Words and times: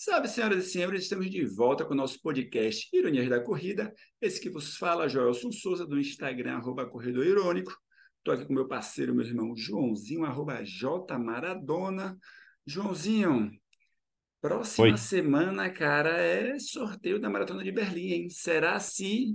Salve, 0.00 0.28
senhoras 0.28 0.64
e 0.64 0.70
senhores, 0.70 1.02
estamos 1.02 1.28
de 1.28 1.44
volta 1.44 1.84
com 1.84 1.92
o 1.92 1.96
nosso 1.96 2.22
podcast 2.22 2.88
Ironias 2.96 3.28
da 3.28 3.40
Corrida. 3.40 3.92
Esse 4.20 4.40
que 4.40 4.48
vos 4.48 4.76
fala, 4.76 5.08
Joelson 5.08 5.50
Souza, 5.50 5.84
do 5.84 5.98
Instagram, 5.98 6.58
arroba 6.58 6.86
Corredor 6.86 7.26
Irônico. 7.26 7.76
Estou 8.18 8.32
aqui 8.32 8.46
com 8.46 8.52
meu 8.52 8.68
parceiro, 8.68 9.12
meu 9.12 9.26
irmão 9.26 9.56
Joãozinho, 9.56 10.24
arroba 10.24 10.62
J 10.62 11.18
Maradona. 11.18 12.16
Joãozinho, 12.64 13.50
próxima 14.40 14.86
Oi. 14.86 14.96
semana, 14.96 15.68
cara, 15.68 16.10
é 16.10 16.56
sorteio 16.60 17.18
da 17.18 17.28
Maratona 17.28 17.64
de 17.64 17.72
Berlim, 17.72 18.12
hein? 18.12 18.30
Será 18.30 18.78
se 18.78 19.34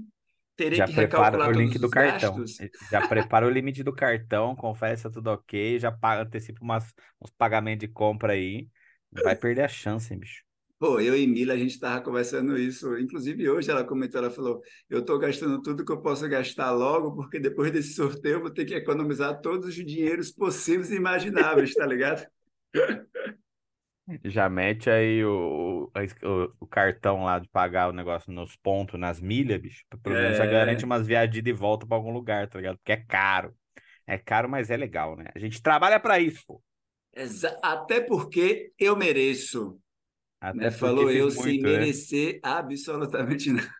terei 0.55 0.77
Já 0.77 0.85
que 0.85 0.93
prepara 0.93 1.25
recalcular 1.25 1.49
o 1.49 1.61
link 1.61 1.77
do 1.77 1.89
cartão. 1.89 2.37
gastos? 2.37 2.69
Já 2.89 3.05
prepara 3.05 3.45
o 3.45 3.49
limite 3.49 3.83
do 3.83 3.93
cartão, 3.93 4.55
confere 4.55 4.95
se 4.95 5.03
tá 5.03 5.09
tudo 5.09 5.27
ok, 5.27 5.77
já 5.77 5.91
paga, 5.91 6.21
antecipa 6.23 6.63
umas, 6.63 6.93
uns 7.21 7.31
pagamentos 7.31 7.85
de 7.85 7.93
compra 7.93 8.31
aí. 8.31 8.69
Não 9.11 9.23
vai 9.23 9.35
perder 9.35 9.63
a 9.63 9.67
chance, 9.67 10.13
hein, 10.13 10.21
bicho. 10.21 10.41
Pô, 10.83 10.99
eu 10.99 11.15
e 11.17 11.25
Mila, 11.25 11.53
a 11.53 11.57
gente 11.57 11.71
estava 11.71 12.01
conversando 12.03 12.57
isso. 12.57 12.97
Inclusive, 12.97 13.49
hoje 13.49 13.71
ela 13.71 13.85
comentou, 13.85 14.19
ela 14.19 14.29
falou: 14.29 14.61
Eu 14.89 14.99
estou 14.99 15.17
gastando 15.17 15.61
tudo 15.61 15.85
que 15.85 15.91
eu 15.93 16.01
posso 16.01 16.27
gastar 16.27 16.71
logo, 16.71 17.15
porque 17.15 17.39
depois 17.39 17.71
desse 17.71 17.93
sorteio 17.93 18.35
eu 18.35 18.41
vou 18.41 18.49
ter 18.51 18.65
que 18.65 18.73
economizar 18.75 19.39
todos 19.39 19.67
os 19.69 19.75
dinheiros 19.75 20.29
possíveis 20.31 20.91
e 20.91 20.95
imagináveis, 20.97 21.73
tá 21.73 21.85
ligado? 21.85 22.27
Já 24.25 24.49
mete 24.49 24.89
aí 24.89 25.23
o, 25.23 25.89
o, 26.23 26.53
o 26.59 26.67
cartão 26.67 27.23
lá 27.23 27.39
de 27.39 27.47
pagar 27.47 27.89
o 27.89 27.93
negócio 27.93 28.31
nos 28.33 28.55
pontos, 28.57 28.99
nas 28.99 29.21
milhas, 29.21 29.61
bicho. 29.61 29.85
Pelo 30.03 30.17
menos 30.17 30.35
já 30.37 30.45
garante 30.45 30.83
É, 30.83 30.85
umas 30.85 31.07
viagens 31.07 31.41
de 31.43 31.53
volta 31.53 31.85
pra 31.87 31.95
algum 31.95 32.11
lugar, 32.11 32.49
tá 32.49 32.57
ligado? 32.59 32.77
Porque 32.77 32.91
é 32.91 32.97
caro. 32.97 33.55
É 34.07 34.17
caro, 34.17 34.49
mas 34.49 34.69
é 34.71 34.77
legal, 34.77 35.15
né? 35.17 35.25
A 35.35 35.39
gente 35.39 35.61
trabalha 35.61 35.99
pra 35.99 36.19
isso, 36.19 36.43
pô. 36.47 36.63
exa- 37.13 37.59
até 37.63 38.01
porque 38.01 38.71
eu 38.77 38.95
mereço? 38.95 39.79
Até 40.43 40.69
porque 40.71 40.71
Falou 40.71 41.09
eu 41.11 41.31
sem 41.31 41.59
muito, 41.59 41.63
né? 41.63 41.69
merecer 41.79 42.39
absolutamente 42.43 43.49
nada. 43.53 43.73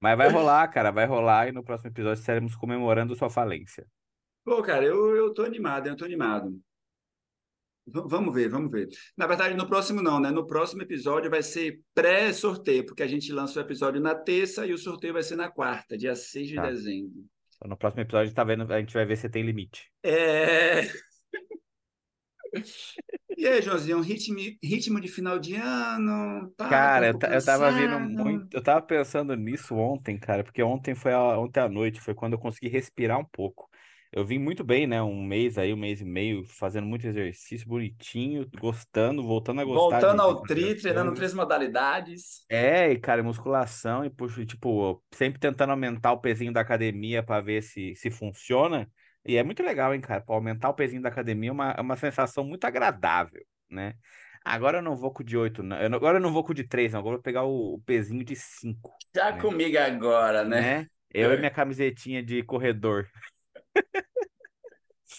Mas 0.00 0.16
vai 0.16 0.28
rolar, 0.28 0.68
cara, 0.68 0.90
vai 0.92 1.06
rolar 1.06 1.48
e 1.48 1.52
no 1.52 1.64
próximo 1.64 1.90
episódio 1.90 2.20
estaremos 2.20 2.54
comemorando 2.54 3.16
sua 3.16 3.28
falência. 3.28 3.86
Pô, 4.44 4.62
cara, 4.62 4.84
eu, 4.84 5.14
eu 5.16 5.34
tô 5.34 5.42
animado, 5.42 5.88
eu 5.88 5.96
tô 5.96 6.04
animado. 6.04 6.50
V- 7.86 8.04
vamos 8.06 8.32
ver, 8.32 8.48
vamos 8.48 8.70
ver. 8.70 8.88
Na 9.16 9.26
verdade, 9.26 9.54
no 9.56 9.66
próximo 9.66 10.00
não, 10.00 10.20
né? 10.20 10.30
No 10.30 10.46
próximo 10.46 10.82
episódio 10.82 11.30
vai 11.30 11.42
ser 11.42 11.80
pré-sorteio, 11.94 12.86
porque 12.86 13.02
a 13.02 13.06
gente 13.08 13.32
lança 13.32 13.58
o 13.58 13.62
episódio 13.62 14.00
na 14.00 14.14
terça 14.14 14.64
e 14.66 14.72
o 14.72 14.78
sorteio 14.78 15.14
vai 15.14 15.22
ser 15.22 15.36
na 15.36 15.50
quarta, 15.50 15.98
dia 15.98 16.14
6 16.14 16.48
de 16.48 16.54
Tá. 16.54 16.70
dezembro. 16.70 17.24
Então, 17.56 17.68
no 17.68 17.76
próximo 17.76 18.02
episódio 18.02 18.32
tá 18.32 18.44
vendo, 18.44 18.72
a 18.72 18.78
gente 18.78 18.94
vai 18.94 19.04
ver 19.04 19.16
se 19.16 19.28
tem 19.28 19.42
limite. 19.42 19.90
É... 20.04 20.82
E 23.36 23.46
aí, 23.46 23.62
Joãozinho, 23.62 24.00
ritmo, 24.00 24.38
ritmo 24.62 25.00
de 25.00 25.08
final 25.08 25.38
de 25.38 25.54
ano? 25.54 26.52
Pá, 26.56 26.88
tá 26.88 27.00
Cara, 27.00 27.06
um 27.06 27.08
eu, 27.08 27.18
eu 27.30 27.44
tava 27.44 27.72
cansado. 27.72 28.00
muito. 28.00 28.54
Eu 28.54 28.62
tava 28.62 28.82
pensando 28.82 29.34
nisso 29.36 29.74
ontem, 29.74 30.18
cara, 30.18 30.44
porque 30.44 30.62
ontem 30.62 30.94
foi 30.94 31.12
a, 31.12 31.38
ontem 31.38 31.60
à 31.60 31.68
noite, 31.68 32.00
foi 32.00 32.14
quando 32.14 32.34
eu 32.34 32.38
consegui 32.38 32.68
respirar 32.68 33.18
um 33.18 33.24
pouco. 33.24 33.68
Eu 34.12 34.24
vim 34.26 34.38
muito 34.38 34.64
bem, 34.64 34.86
né? 34.86 35.00
Um 35.02 35.22
mês 35.22 35.56
aí, 35.58 35.72
um 35.72 35.76
mês 35.76 36.00
e 36.00 36.04
meio, 36.04 36.44
fazendo 36.44 36.86
muito 36.86 37.06
exercício 37.06 37.66
bonitinho, 37.68 38.50
gostando, 38.58 39.22
voltando 39.22 39.60
a 39.60 39.64
gostar 39.64 40.00
Voltando 40.00 40.20
ao 40.22 40.42
tri, 40.42 40.74
treinando 40.76 41.14
três 41.14 41.32
modalidades. 41.34 42.46
É, 42.50 42.90
e 42.92 42.98
cara, 42.98 43.22
musculação 43.22 44.04
e 44.06 44.10
puxo, 44.10 44.44
tipo, 44.46 45.04
sempre 45.12 45.38
tentando 45.38 45.70
aumentar 45.70 46.12
o 46.12 46.20
pezinho 46.20 46.50
da 46.52 46.62
academia 46.62 47.22
pra 47.22 47.40
ver 47.42 47.62
se, 47.62 47.94
se 47.94 48.10
funciona. 48.10 48.90
E 49.28 49.36
é 49.36 49.44
muito 49.44 49.62
legal, 49.62 49.94
hein, 49.94 50.00
cara? 50.02 50.22
Pra 50.22 50.36
aumentar 50.36 50.70
o 50.70 50.74
pezinho 50.74 51.02
da 51.02 51.10
academia 51.10 51.50
é 51.50 51.52
uma, 51.52 51.72
é 51.72 51.82
uma 51.82 51.96
sensação 51.96 52.44
muito 52.44 52.64
agradável, 52.66 53.44
né? 53.70 53.94
Agora 54.44 54.78
eu 54.78 54.82
não 54.82 54.96
vou 54.96 55.12
com 55.12 55.22
o 55.22 55.26
de 55.26 55.36
8, 55.36 55.62
não. 55.62 55.78
Eu 55.80 55.90
não- 55.90 55.98
agora 55.98 56.18
eu 56.18 56.22
não 56.22 56.32
vou 56.32 56.44
com 56.44 56.52
o 56.52 56.54
de 56.54 56.64
3, 56.64 56.92
não. 56.94 57.00
Agora 57.00 57.14
eu 57.16 57.18
vou 57.18 57.24
pegar 57.24 57.44
o, 57.44 57.74
o 57.74 57.80
pezinho 57.82 58.24
de 58.24 58.36
5, 58.36 58.92
Já 59.14 59.32
né? 59.32 59.38
comigo 59.38 59.78
agora, 59.78 60.44
né? 60.44 60.72
Né? 60.72 60.88
Eu 61.12 61.32
e 61.32 61.38
minha 61.38 61.50
camisetinha 61.50 62.22
de 62.22 62.42
corredor. 62.42 63.08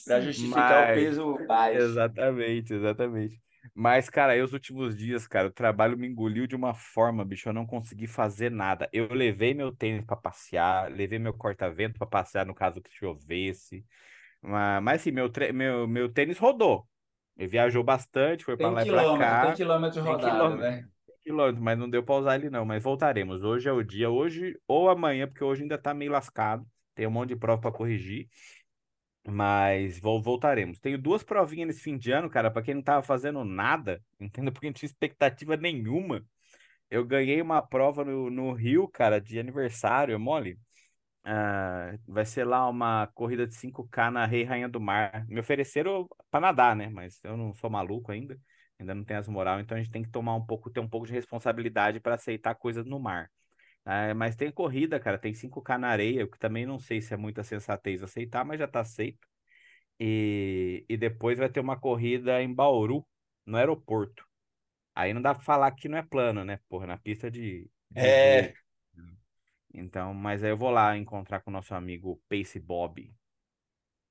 Para 0.04 0.20
justificar 0.22 0.82
o 0.82 0.92
Mas, 0.92 0.94
peso 0.94 1.38
baixo. 1.48 2.02
exatamente, 2.18 2.74
exatamente. 2.74 3.42
Mas, 3.74 4.10
cara, 4.10 4.34
aí 4.34 4.42
os 4.42 4.54
últimos 4.54 4.96
dias, 4.98 5.28
cara, 5.28 5.48
o 5.48 5.52
trabalho 5.52 5.98
me 5.98 6.08
engoliu 6.08 6.46
de 6.48 6.56
uma 6.56 6.74
forma, 6.74 7.24
bicho, 7.26 7.50
eu 7.50 7.54
não 7.54 7.66
consegui 7.66 8.08
fazer 8.08 8.52
nada. 8.52 8.90
Eu 8.92 9.14
levei 9.14 9.54
meu 9.54 9.76
tênis 9.76 10.06
pra 10.06 10.16
passear, 10.16 10.92
levei 10.92 11.20
meu 11.20 11.34
corta-vento 11.34 11.98
pra 11.98 12.08
passear 12.08 12.46
no 12.46 12.56
caso 12.56 12.82
que 12.82 12.92
chovesse. 12.92 13.86
Mas, 14.42 14.84
mas 14.84 15.02
assim, 15.02 15.12
meu, 15.12 15.32
meu, 15.54 15.88
meu 15.88 16.12
tênis 16.12 16.38
rodou. 16.38 16.88
Ele 17.38 17.48
viajou 17.48 17.84
bastante, 17.84 18.44
foi 18.44 18.56
Tem 18.58 18.72
lá 18.72 18.84
e 18.84 18.86
pra 18.86 18.86
quilômetro, 18.86 19.40
tem 19.40 19.54
cá. 19.54 19.54
quilômetro 19.54 20.02
Tem 20.02 20.12
rodado, 20.12 20.18
quilômetro, 20.18 20.58
né? 20.58 20.90
tem 21.08 21.16
quilômetro, 21.24 21.62
mas 21.62 21.78
não 21.80 21.90
deu 21.90 22.04
pra 22.04 22.16
usar 22.16 22.36
ele 22.36 22.50
não. 22.50 22.66
Mas 22.66 22.84
voltaremos. 22.84 23.44
Hoje 23.44 23.70
é 23.70 23.72
o 23.72 23.84
dia, 23.84 24.10
hoje 24.10 24.60
ou 24.68 24.90
amanhã, 24.90 25.28
porque 25.28 25.44
hoje 25.44 25.62
ainda 25.64 25.78
tá 25.78 25.94
meio 25.94 26.12
lascado. 26.12 26.66
Tem 26.96 27.08
um 27.08 27.12
monte 27.12 27.30
de 27.30 27.36
prova 27.38 27.62
pra 27.62 27.72
corrigir. 27.72 28.28
Mas 29.28 30.00
vol- 30.00 30.22
voltaremos. 30.22 30.80
Tenho 30.80 30.98
duas 30.98 31.24
provinhas 31.24 31.68
nesse 31.68 31.82
fim 31.82 31.98
de 31.98 32.12
ano, 32.12 32.30
cara, 32.30 32.50
pra 32.50 32.62
quem 32.64 32.74
não 32.76 32.82
tava 32.82 33.04
fazendo 33.04 33.44
nada, 33.44 34.02
entendeu? 34.20 34.52
Porque 34.52 34.68
não 34.68 34.74
tinha 34.74 34.88
expectativa 34.88 35.56
nenhuma. 35.58 36.26
Eu 36.90 37.06
ganhei 37.06 37.42
uma 37.42 37.62
prova 37.62 38.06
no, 38.06 38.30
no 38.30 38.54
Rio, 38.54 38.88
cara, 38.88 39.20
de 39.22 39.40
aniversário, 39.40 40.20
mole. 40.20 40.60
Ah, 41.24 41.94
vai 42.08 42.26
ser 42.26 42.46
lá 42.46 42.68
uma 42.70 43.08
corrida 43.08 43.46
de 43.48 43.56
5K 43.56 44.12
na 44.12 44.26
Rei 44.26 44.44
Rainha 44.44 44.70
do 44.70 44.80
Mar. 44.82 45.26
Me 45.28 45.40
ofereceram 45.40 46.08
pra 46.32 46.40
nadar, 46.40 46.76
né? 46.76 46.90
Mas 46.90 47.20
eu 47.24 47.38
não 47.38 47.54
sou 47.54 47.70
maluco 47.70 48.12
ainda. 48.12 48.40
Ainda 48.80 48.96
não 48.96 49.04
tenho 49.06 49.20
as 49.20 49.28
moral, 49.28 49.60
então 49.60 49.78
a 49.78 49.82
gente 49.82 49.92
tem 49.92 50.04
que 50.04 50.10
tomar 50.10 50.36
um 50.36 50.46
pouco, 50.46 50.70
ter 50.72 50.80
um 50.80 50.88
pouco 50.90 51.06
de 51.08 51.14
responsabilidade 51.14 52.00
para 52.00 52.16
aceitar 52.16 52.56
coisas 52.56 52.86
no 52.86 53.00
mar. 53.00 53.30
Ah, 53.86 54.14
mas 54.14 54.36
tem 54.36 54.52
corrida, 54.52 55.00
cara, 55.00 55.18
tem 55.18 55.34
5K 55.34 55.78
na 55.78 55.88
areia, 55.90 56.24
o 56.26 56.30
que 56.30 56.38
também 56.38 56.66
não 56.66 56.80
sei 56.80 57.02
se 57.02 57.14
é 57.14 57.18
muita 57.18 57.44
sensatez 57.44 58.04
aceitar, 58.04 58.46
mas 58.46 58.60
já 58.60 58.68
tá 58.68 58.82
aceito. 58.82 59.28
E, 60.00 60.86
e 60.90 60.98
depois 60.98 61.40
vai 61.40 61.50
ter 61.50 61.60
uma 61.62 61.80
corrida 61.80 62.42
em 62.44 62.54
Bauru, 62.54 63.08
no 63.46 63.58
aeroporto. 63.58 64.26
Aí 64.96 65.14
não 65.14 65.22
dá 65.22 65.36
pra 65.36 65.44
falar 65.44 65.72
que 65.74 65.90
não 65.90 65.98
é 66.00 66.04
plano, 66.04 66.46
né? 66.46 66.60
Porra, 66.70 66.88
na 66.88 66.98
pista 66.98 67.32
de, 67.32 67.70
de. 67.92 68.16
É, 68.16 68.56
Então, 69.74 70.14
mas 70.14 70.44
aí 70.44 70.52
eu 70.52 70.58
vou 70.58 70.70
lá 70.70 70.96
encontrar 70.96 71.42
com 71.42 71.50
o 71.50 71.54
nosso 71.54 71.74
amigo 71.74 72.22
Pace 72.30 72.60
Bob. 72.60 73.12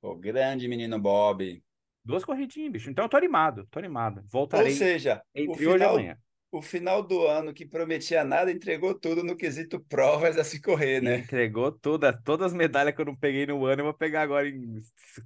o 0.02 0.14
grande 0.16 0.66
menino 0.66 0.98
Bob. 0.98 1.62
Duas 2.04 2.24
corridinhas, 2.24 2.72
bicho. 2.72 2.90
Então 2.90 3.04
eu 3.04 3.08
tô 3.08 3.16
animado, 3.16 3.66
tô 3.70 3.78
animado. 3.78 4.24
Ou 4.50 4.68
Voltarei 4.68 4.78
seja, 4.78 5.24
o 5.46 5.54
entre 5.54 5.66
hoje 5.66 5.84
e 5.84 5.86
final, 5.86 5.88
amanhã. 5.88 6.18
O 6.50 6.62
final 6.62 7.02
do 7.02 7.26
ano 7.26 7.52
que 7.52 7.66
prometia 7.66 8.24
nada 8.24 8.50
entregou 8.50 8.94
tudo 8.94 9.22
no 9.22 9.36
quesito 9.36 9.80
provas 9.80 10.38
a 10.38 10.44
se 10.44 10.60
correr, 10.60 11.02
né? 11.02 11.18
Entregou 11.18 11.70
todas, 11.70 12.16
todas 12.22 12.48
as 12.48 12.52
medalhas 12.52 12.94
que 12.94 13.00
eu 13.00 13.06
não 13.06 13.16
peguei 13.16 13.46
no 13.46 13.66
ano, 13.66 13.80
eu 13.80 13.86
vou 13.86 13.94
pegar 13.94 14.22
agora 14.22 14.48
em 14.48 14.82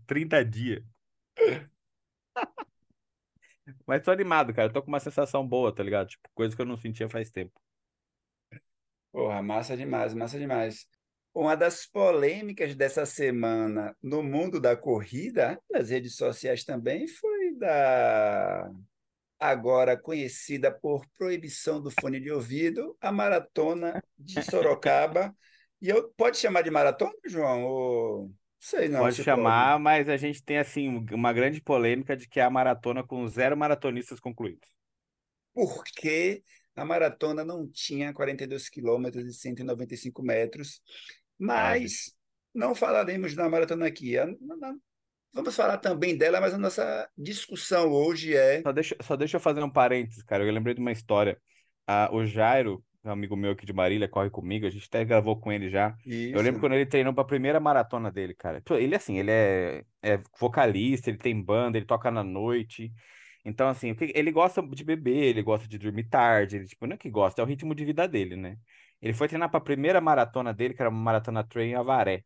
30 0.07 0.45
dias. 0.45 0.83
Mas 3.87 4.03
tô 4.03 4.11
animado, 4.11 4.53
cara. 4.53 4.73
Tô 4.73 4.83
com 4.83 4.89
uma 4.89 5.01
sensação 5.01 5.47
boa, 5.47 5.73
tá 5.73 5.83
ligado? 5.83 6.09
Tipo, 6.09 6.29
coisa 6.35 6.55
que 6.55 6.61
eu 6.61 6.67
não 6.67 6.77
sentia 6.77 7.09
faz 7.09 7.31
tempo. 7.31 7.53
Porra, 9.13 9.43
massa 9.43 9.77
demais, 9.77 10.15
massa 10.15 10.39
demais. 10.39 10.87
Uma 11.35 11.55
das 11.55 11.87
polêmicas 11.87 12.75
dessa 12.75 13.07
semana 13.07 13.97
no 14.03 14.23
mundo 14.23 14.61
da 14.61 14.77
corrida, 14.77 15.59
nas 15.71 15.91
redes 15.91 16.17
sociais 16.17 16.65
também, 16.65 17.07
foi 17.07 17.55
da 17.55 18.71
agora 19.43 19.97
conhecida 19.97 20.71
por 20.73 21.07
proibição 21.19 21.81
do 21.83 21.91
fone 21.91 22.21
de 22.21 22.31
ouvido, 22.31 22.97
a 23.01 23.11
maratona 23.13 24.03
de 24.19 24.43
Sorocaba. 24.43 25.35
E 25.81 25.89
eu 25.89 26.09
pode 26.17 26.39
chamar 26.39 26.63
de 26.63 26.71
maratona, 26.71 27.13
João? 27.27 27.65
Ou 27.65 28.35
sei 28.61 28.89
não 28.89 29.01
Pode 29.01 29.17
se 29.17 29.25
pode. 29.25 29.25
chamar, 29.25 29.79
mas 29.81 30.09
a 30.09 30.17
gente 30.17 30.43
tem, 30.43 30.59
assim, 30.59 30.89
uma 31.13 31.33
grande 31.33 31.61
polêmica 31.61 32.17
de 32.17 32.29
que 32.29 32.39
é 32.39 32.45
a 32.45 32.51
maratona 32.51 33.03
com 33.05 33.27
zero 33.27 33.57
maratonistas 33.57 34.21
concluídos. 34.21 34.69
Porque 35.55 36.43
a 36.75 36.85
maratona 36.85 37.45
não 37.45 37.69
tinha 37.71 38.13
42 38.13 38.69
quilômetros 38.69 39.27
e 39.27 39.33
195 39.35 40.23
metros, 40.23 40.81
bicho. 41.37 41.39
mas 41.39 42.15
não 42.55 42.75
falaremos 42.75 43.35
da 43.35 43.49
maratona 43.49 43.87
aqui. 43.87 44.17
A- 44.19 44.27
Vamos 45.33 45.57
falar 45.57 45.79
também 45.79 46.17
dela, 46.17 46.41
mas 46.41 46.53
a 46.53 46.59
nossa 46.59 47.09
discussão 47.17 47.91
hoje 47.91 48.37
é 48.37 48.61
Só 48.63 48.73
deixa, 48.73 48.97
só 49.01 49.17
deixa 49.17 49.37
eu 49.37 49.41
fazer 49.41 49.63
um 49.63 49.71
parênteses, 49.71 50.23
cara. 50.23 50.45
Eu 50.45 50.53
lembrei 50.53 50.75
de 50.75 50.81
uma 50.81 50.93
história. 50.93 51.41
Ah, 51.87 52.11
o 52.13 52.25
Jairo, 52.25 52.85
um 53.03 53.11
amigo 53.11 53.35
meu 53.35 53.53
aqui 53.53 53.65
de 53.65 53.73
Marília, 53.73 54.09
corre 54.09 54.29
comigo. 54.29 54.67
A 54.67 54.71
gente 54.71 54.87
até 54.87 55.05
gravou 55.05 55.41
com 55.41 55.51
ele 55.51 55.71
já. 55.71 55.97
Eu 56.07 56.43
lembro 56.43 56.53
isso. 56.53 56.61
quando 56.61 56.75
ele 56.75 56.87
treinou 56.87 57.15
pra 57.15 57.25
primeira 57.25 57.59
maratona 57.59 58.11
dele, 58.11 58.35
cara. 58.35 58.63
Ele, 58.73 58.95
assim, 58.95 59.19
ele 59.19 59.31
é, 59.31 59.85
é 60.03 60.21
vocalista, 60.39 61.09
ele 61.09 61.19
tem 61.19 61.41
banda, 61.43 61.79
ele 61.79 61.87
toca 61.87 62.11
na 62.11 62.23
noite. 62.23 62.93
Então, 63.45 63.69
assim, 63.69 63.97
ele 64.15 64.31
gosta 64.31 64.63
de 64.63 64.85
beber, 64.85 65.31
ele 65.31 65.43
gosta 65.43 65.67
de 65.67 65.79
dormir 65.79 66.05
tarde. 66.05 66.57
Ele, 66.57 66.67
tipo, 66.67 66.87
não 66.87 66.95
é 66.95 66.99
que 66.99 67.11
gosta, 67.11 67.41
é 67.41 67.45
o 67.45 67.49
ritmo 67.49 67.75
de 67.75 67.85
vida 67.85 68.07
dele, 68.07 68.37
né? 68.37 68.57
Ele 69.01 69.13
foi 69.15 69.27
treinar 69.27 69.51
pra 69.51 69.61
primeira 69.61 70.01
maratona 70.01 70.53
dele, 70.55 70.75
que 70.75 70.83
era 70.83 70.91
uma 70.91 71.01
maratona 71.03 71.43
trail 71.43 71.71
em 71.71 71.75
Avaré. 71.75 72.23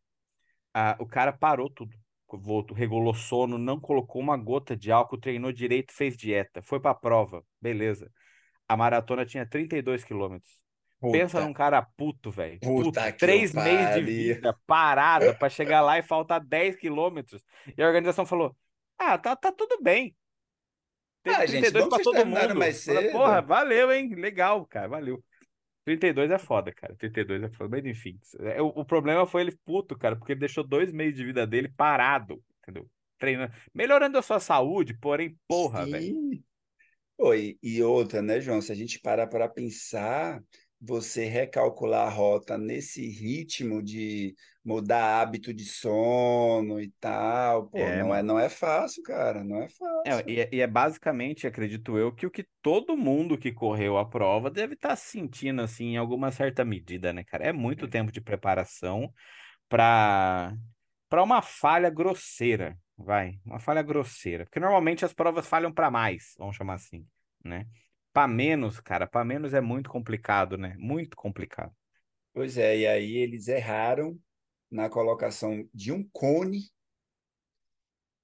Ah, 0.73 0.95
o 0.99 1.07
cara 1.07 1.33
parou 1.33 1.69
tudo. 1.69 1.97
Voltou, 2.33 2.75
regulou 2.75 3.13
sono, 3.13 3.57
não 3.57 3.79
colocou 3.79 4.21
uma 4.21 4.35
gota 4.35 4.75
de 4.75 4.91
álcool, 4.91 5.17
treinou 5.19 5.51
direito, 5.51 5.93
fez 5.93 6.17
dieta, 6.17 6.61
foi 6.61 6.79
pra 6.79 6.93
prova, 6.93 7.43
beleza. 7.61 8.11
A 8.67 8.75
maratona 8.75 9.25
tinha 9.25 9.45
32 9.47 10.03
quilômetros. 10.03 10.51
Pensa 10.99 11.39
num 11.39 11.53
cara 11.53 11.81
puto, 11.81 12.31
velho. 12.31 12.59
Três 13.17 13.53
meses 13.53 13.95
de 13.95 14.01
vida 14.01 14.57
parada 14.65 15.33
pra 15.35 15.47
chegar 15.47 15.81
lá 15.81 15.97
e 15.99 16.03
faltar 16.03 16.43
10 16.43 16.75
quilômetros. 16.75 17.43
E 17.77 17.81
a 17.81 17.87
organização 17.87 18.25
falou: 18.25 18.55
Ah, 18.97 19.17
tá, 19.17 19.35
tá 19.35 19.51
tudo 19.51 19.81
bem. 19.81 20.15
Teve 21.23 21.35
Ah, 21.35 21.45
gente, 21.45 21.71
32 21.71 21.83
bom 21.83 21.89
que 21.97 22.03
pra 22.03 22.03
todo 22.03 22.25
mundo. 22.25 22.55
mais 22.55 22.83
Fala, 22.83 23.01
Porra, 23.11 23.35
cedo. 23.35 23.47
valeu, 23.47 23.91
hein? 23.91 24.15
Legal, 24.15 24.65
cara, 24.65 24.87
valeu. 24.87 25.23
32 25.87 26.29
é 26.29 26.37
foda, 26.37 26.73
cara. 26.73 26.93
32 26.97 27.43
é 27.43 27.49
foda. 27.49 27.69
Mas 27.69 27.85
enfim, 27.85 28.19
é, 28.41 28.61
o, 28.61 28.67
o 28.67 28.83
problema 28.83 29.25
foi 29.25 29.41
ele 29.43 29.55
puto, 29.63 29.97
cara, 29.97 30.17
porque 30.17 30.33
ele 30.33 30.41
deixou 30.41 30.61
dois 30.61 30.91
meses 30.91 31.15
de 31.15 31.23
vida 31.23 31.47
dele 31.47 31.69
parado, 31.69 32.43
entendeu? 32.61 32.89
Treinando, 33.17 33.53
melhorando 33.73 34.17
a 34.17 34.21
sua 34.21 34.37
saúde, 34.41 34.93
porém, 34.99 35.39
porra, 35.47 35.85
velho. 35.85 36.43
Oi, 37.17 37.57
e 37.63 37.81
outra, 37.81 38.21
né, 38.21 38.41
João? 38.41 38.61
Se 38.61 38.69
a 38.69 38.75
gente 38.75 38.99
parar 38.99 39.27
para 39.27 39.47
pensar, 39.47 40.43
você 40.79 41.25
recalcular 41.25 42.07
a 42.07 42.09
rota 42.09 42.57
nesse 42.57 43.07
ritmo 43.07 43.81
de 43.83 44.35
mudar 44.63 45.21
hábito 45.21 45.53
de 45.53 45.65
sono 45.65 46.79
e 46.81 46.91
tal, 46.99 47.69
pô, 47.69 47.91
É, 47.93 47.93
não 47.93 48.13
é, 48.13 48.21
não 48.23 48.39
é 48.39 48.49
fácil, 48.49 49.03
cara, 49.03 49.43
não 49.43 49.61
é 49.63 49.69
É, 50.03 50.11
fácil. 50.11 50.25
e, 50.31 50.39
é, 50.39 50.49
e 50.53 50.61
é 50.61 50.67
basicamente, 50.67 51.45
acredito 51.45 51.97
eu, 51.97 52.13
que 52.15 52.25
o 52.25 52.31
que 52.31 52.47
todo 52.61 52.95
mundo 52.95 53.37
que 53.37 53.51
correu 53.51 53.97
a 53.97 54.05
prova 54.07 54.49
deve 54.49 54.73
estar 54.75 54.95
sentindo, 54.95 55.61
assim, 55.61 55.85
em 55.93 55.97
alguma 55.97 56.31
certa 56.31 56.63
medida, 56.63 57.11
né, 57.11 57.23
cara? 57.25 57.43
É 57.45 57.51
muito 57.53 57.87
tempo 57.89 58.11
de 58.11 58.21
preparação 58.21 59.11
para 59.69 60.55
para 61.09 61.23
uma 61.23 61.41
falha 61.41 61.89
grosseira, 61.89 62.77
vai, 62.97 63.39
uma 63.45 63.59
falha 63.59 63.81
grosseira. 63.83 64.45
Porque 64.45 64.59
normalmente 64.59 65.05
as 65.05 65.13
provas 65.13 65.47
falham 65.47 65.73
para 65.73 65.91
mais, 65.91 66.35
vamos 66.37 66.55
chamar 66.55 66.75
assim, 66.75 67.07
né? 67.45 67.67
Para 68.17 68.27
menos, 68.27 68.79
cara, 68.79 69.05
para 69.05 69.23
menos 69.23 69.53
é 69.53 69.61
muito 69.61 69.91
complicado, 69.91 70.57
né? 70.57 70.75
Muito 70.79 71.15
complicado. 71.15 71.71
Pois 72.33 72.57
é, 72.57 72.75
e 72.75 72.87
aí 72.87 73.15
eles 73.15 73.47
erraram 73.47 74.17
na 74.71 74.89
colocação 74.89 75.69
de 75.71 75.91
um 75.91 76.03
cone 76.11 76.63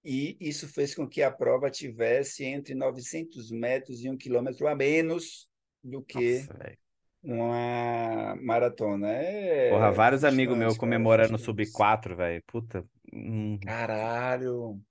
e 0.04 0.36
isso 0.42 0.68
fez 0.68 0.96
com 0.96 1.08
que 1.08 1.22
a 1.22 1.30
prova 1.30 1.70
tivesse 1.70 2.44
entre 2.44 2.74
900 2.74 3.52
metros 3.52 4.04
e 4.04 4.10
um 4.10 4.18
quilômetro 4.18 4.68
a 4.68 4.74
menos 4.74 5.48
do 5.84 6.02
que 6.02 6.40
Nossa, 6.40 6.78
uma 7.24 8.36
maratona. 8.42 9.10
Porra, 9.70 9.90
É 9.90 9.92
vários 9.92 10.24
amigos 10.24 10.58
meus 10.58 10.76
comemorando 10.76 11.38
sub 11.38 11.64
frustrante. 11.64 11.72
4, 11.72 12.16
velho. 12.16 12.44
Puta, 12.48 12.84
hum, 13.14 13.60
Caralho, 13.64 14.82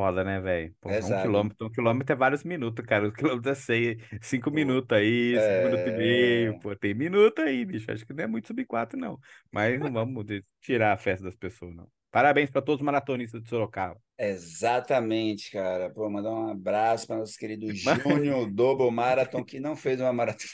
Foda, 0.00 0.24
né, 0.24 0.40
velho? 0.40 0.74
Um 0.82 1.14
quilômetro, 1.14 1.66
um 1.66 1.70
quilômetro 1.70 2.12
é 2.14 2.16
vários 2.16 2.42
minutos, 2.42 2.86
cara. 2.86 3.06
Um 3.06 3.12
quilômetro 3.12 3.50
é 3.50 3.54
seis, 3.54 3.98
cinco 4.22 4.50
minutos 4.50 4.96
aí, 4.96 5.38
cinco 5.40 5.60
minutos 5.60 5.86
e 5.86 5.90
meio. 5.92 6.54
é, 6.54 6.58
Pô, 6.58 6.74
tem 6.74 6.94
minuto 6.94 7.40
aí, 7.42 7.66
bicho. 7.66 7.90
Acho 7.92 8.06
que 8.06 8.14
não 8.14 8.24
é 8.24 8.26
muito 8.26 8.46
sub 8.48 8.64
4, 8.64 8.98
não. 8.98 9.18
Mas 9.52 9.78
não 9.78 9.92
vamos 9.92 10.24
tirar 10.62 10.94
a 10.94 10.96
festa 10.96 11.24
das 11.24 11.36
pessoas, 11.36 11.74
não. 11.74 11.86
Parabéns 12.10 12.50
para 12.50 12.62
todos 12.62 12.80
os 12.80 12.84
maratonistas 12.86 13.42
de 13.42 13.48
Sorocaba. 13.50 14.00
exatamente, 14.18 15.50
cara. 15.50 15.90
Pô, 15.90 16.08
mandar 16.08 16.30
um 16.30 16.48
abraço 16.50 17.06
para 17.06 17.16
nosso 17.18 17.36
querido 17.38 17.68
Júnior 17.74 18.50
Double 18.50 18.90
Marathon, 18.90 19.44
que 19.44 19.60
não 19.60 19.76
fez 19.76 20.00
uma 20.00 20.12
maratona. 20.12 20.48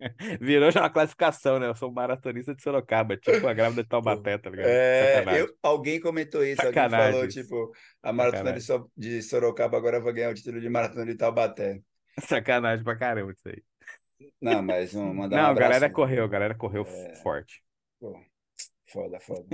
Virou 0.40 0.70
já 0.70 0.80
uma 0.82 0.90
classificação, 0.90 1.58
né? 1.58 1.66
Eu 1.68 1.74
sou 1.76 1.90
maratonista 1.92 2.54
de 2.54 2.62
Sorocaba, 2.62 3.16
tipo 3.16 3.46
a 3.46 3.54
grávida 3.54 3.82
de 3.82 3.88
Taubaté, 3.88 4.38
tá 4.38 4.50
ligado? 4.50 4.78
é, 4.82 4.90
Sacanagem. 4.92 5.46
eu, 5.46 5.56
alguém 5.62 6.00
comentou 6.00 6.44
isso, 6.44 6.66
alguém 6.66 6.88
falou, 6.88 7.26
Sacanagem. 7.26 7.28
tipo, 7.28 7.72
a 8.02 8.12
maratona 8.12 8.52
de, 8.52 8.60
Sacanagem. 8.60 8.62
So- 8.62 8.90
de 8.96 9.22
Sorocaba 9.22 9.76
agora 9.76 10.00
vai 10.00 10.12
ganhar 10.12 10.30
o 10.30 10.34
título 10.34 10.60
de 10.60 10.68
maratona 10.68 11.06
de 11.06 11.16
Taubaté. 11.16 11.80
Sacanagem 12.20 12.84
pra 12.84 12.96
caramba 12.96 13.32
isso 13.32 13.48
aí. 13.48 13.62
Não, 14.40 14.62
mas 14.62 14.94
um, 14.94 15.12
mandar 15.14 15.40
um 15.40 15.40
Não, 15.42 15.50
a 15.50 15.54
galera 15.54 15.86
abraço. 15.86 15.90
correu, 15.90 16.24
a 16.24 16.28
galera 16.28 16.54
correu 16.54 16.84
É, 16.84 17.14
forte. 17.22 17.62
pô, 18.00 18.20
foda, 18.86 19.20
foda. 19.20 19.48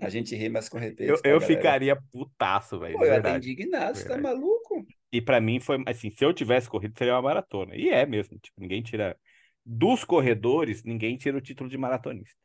A 0.00 0.10
gente 0.10 0.34
ri, 0.36 0.48
mas 0.48 0.68
com 0.68 0.78
Eu, 0.78 0.82
respeito, 0.82 1.22
tá, 1.22 1.30
eu 1.30 1.40
galera? 1.40 1.46
ficaria 1.46 1.96
putaço, 2.12 2.78
velho, 2.78 2.98
Pô, 2.98 3.04
eu 3.04 3.14
até 3.14 3.30
indignado, 3.32 3.96
você 3.98 4.06
tá 4.06 4.16
maluco? 4.18 4.86
E 5.12 5.20
pra 5.22 5.40
mim 5.40 5.60
foi 5.60 5.82
assim, 5.86 6.10
se 6.10 6.24
eu 6.24 6.32
tivesse 6.34 6.68
corrido, 6.68 6.94
seria 6.98 7.14
uma 7.14 7.22
maratona. 7.22 7.76
E 7.76 7.88
é 7.88 8.04
mesmo, 8.06 8.38
tipo, 8.38 8.60
ninguém 8.60 8.82
tira 8.82 9.16
dos 9.64 10.04
corredores, 10.04 10.84
ninguém 10.84 11.16
tira 11.16 11.36
o 11.36 11.40
título 11.40 11.70
de 11.70 11.78
maratonista, 11.78 12.38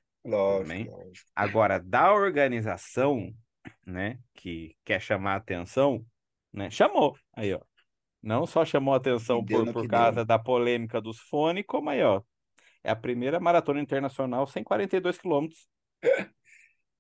Lógico. 0.86 1.32
Agora, 1.36 1.80
da 1.80 2.14
organização, 2.14 3.34
né, 3.86 4.20
que 4.34 4.76
quer 4.86 5.02
chamar 5.02 5.36
atenção, 5.36 6.06
né, 6.54 6.70
chamou. 6.70 7.18
Aí, 7.34 7.54
ó. 7.54 7.60
Não 8.22 8.46
só 8.46 8.66
chamou 8.66 8.94
atenção 8.94 9.44
por, 9.46 9.72
por 9.72 9.88
causa 9.88 10.18
deu. 10.18 10.26
da 10.26 10.38
polêmica 10.38 11.00
dos 11.02 11.20
fones, 11.20 11.64
como 11.66 11.90
aí, 11.90 12.04
ó. 12.04 12.22
É 12.84 12.92
a 12.92 12.96
primeira 12.96 13.40
maratona 13.40 13.82
internacional 13.82 14.48
sem 14.48 14.64
42 14.64 15.18
quilômetros. 15.18 15.68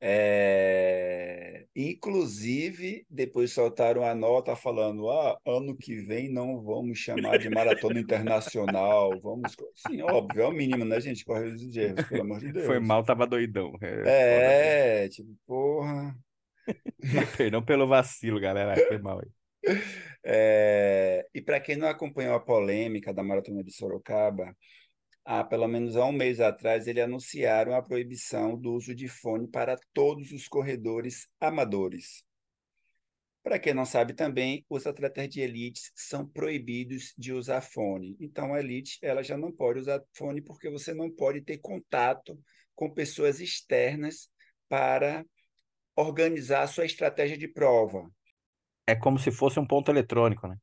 É, 0.02 1.49
Inclusive, 1.76 3.06
depois 3.10 3.52
soltaram 3.54 4.04
a 4.04 4.14
nota 4.16 4.56
falando: 4.56 5.10
ah, 5.10 5.38
ano 5.46 5.78
que 5.78 5.96
vem 6.02 6.30
não 6.30 6.62
vamos 6.62 6.98
chamar 7.00 7.38
de 7.38 7.50
maratona 7.50 8.00
internacional. 8.00 9.20
Vamos. 9.22 9.56
co-" 9.56 9.72
Sim, 9.76 10.02
óbvio, 10.02 10.44
é 10.44 10.48
o 10.48 10.52
mínimo, 10.52 10.84
né, 10.86 11.00
gente? 11.00 11.24
Correr 11.26 11.54
os 11.54 11.76
erros, 11.78 12.04
pelo 12.06 12.22
amor 12.22 12.40
de 12.40 12.52
Foi 12.60 12.80
Deus. 12.80 12.84
mal, 12.86 13.04
tava 13.04 13.28
doidão. 13.28 13.74
É. 13.82 15.04
É, 15.06 15.10
tipo, 15.10 15.36
porra. 15.46 16.16
Perdão 17.38 17.64
pelo 17.64 17.88
vacilo, 17.88 18.40
galera. 18.40 18.80
Foi 18.88 18.98
mal 18.98 19.20
aí. 19.20 19.30
É, 20.24 21.28
E 21.34 21.42
para 21.42 21.60
quem 21.60 21.76
não 21.76 21.88
acompanhou 21.88 22.36
a 22.36 22.40
polêmica 22.40 23.14
da 23.14 23.24
maratona 23.24 23.64
de 23.64 23.72
Sorocaba, 23.72 24.56
há 25.30 25.44
pelo 25.44 25.68
menos 25.68 25.96
há 25.96 26.04
um 26.06 26.12
mês 26.12 26.40
atrás, 26.40 26.88
eles 26.88 27.04
anunciaram 27.04 27.76
a 27.76 27.84
proibição 27.84 28.58
do 28.58 28.74
uso 28.74 28.96
de 28.96 29.08
fone 29.08 29.48
para 29.48 29.78
todos 29.94 30.32
os 30.32 30.48
corredores 30.48 31.28
amadores. 31.40 32.24
Para 33.44 33.60
quem 33.60 33.76
não 33.76 33.86
sabe 33.86 34.14
também, 34.14 34.66
os 34.68 34.88
atletas 34.88 35.30
de 35.30 35.40
elite 35.40 35.92
são 35.94 36.28
proibidos 36.28 37.14
de 37.16 37.32
usar 37.32 37.62
fone. 37.62 38.18
Então, 38.20 38.56
a 38.56 38.60
elite 38.60 38.98
ela 39.04 39.22
já 39.22 39.38
não 39.38 39.52
pode 39.52 39.82
usar 39.82 40.02
fone 40.14 40.42
porque 40.42 40.68
você 40.68 40.96
não 40.96 41.12
pode 41.12 41.42
ter 41.42 41.60
contato 41.60 42.36
com 42.74 42.92
pessoas 42.92 43.40
externas 43.40 44.32
para 44.68 45.24
organizar 45.96 46.64
a 46.64 46.68
sua 46.68 46.86
estratégia 46.86 47.38
de 47.38 47.48
prova. 47.48 48.10
É 48.88 48.96
como 48.96 49.20
se 49.20 49.32
fosse 49.32 49.60
um 49.60 49.68
ponto 49.68 49.92
eletrônico, 49.92 50.48
né? 50.48 50.58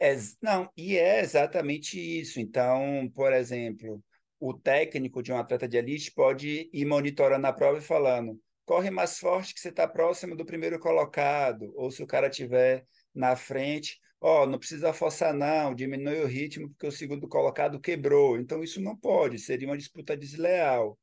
Ex- 0.00 0.36
não, 0.42 0.70
e 0.76 0.96
é 0.96 1.20
exatamente 1.20 1.98
isso. 2.00 2.40
Então, 2.40 3.10
por 3.14 3.32
exemplo, 3.32 4.02
o 4.38 4.54
técnico 4.54 5.22
de 5.22 5.32
um 5.32 5.36
atleta 5.38 5.68
de 5.68 5.76
elite 5.76 6.10
pode 6.12 6.70
ir 6.72 6.84
monitorando 6.86 7.46
a 7.46 7.52
prova 7.52 7.78
e 7.78 7.82
falando: 7.82 8.40
corre 8.64 8.90
mais 8.90 9.18
forte 9.18 9.52
que 9.54 9.60
você 9.60 9.68
está 9.68 9.86
próximo 9.86 10.34
do 10.36 10.44
primeiro 10.44 10.78
colocado, 10.78 11.72
ou 11.76 11.90
se 11.90 12.02
o 12.02 12.06
cara 12.06 12.28
estiver 12.28 12.86
na 13.14 13.36
frente, 13.36 13.98
ó, 14.20 14.46
não 14.46 14.58
precisa 14.58 14.92
forçar 14.92 15.34
não, 15.34 15.74
diminui 15.74 16.20
o 16.22 16.26
ritmo 16.26 16.70
porque 16.70 16.86
o 16.86 16.92
segundo 16.92 17.28
colocado 17.28 17.78
quebrou. 17.80 18.38
Então, 18.38 18.62
isso 18.62 18.80
não 18.80 18.96
pode, 18.96 19.38
seria 19.38 19.68
uma 19.68 19.76
disputa 19.78 20.16
desleal. 20.16 20.98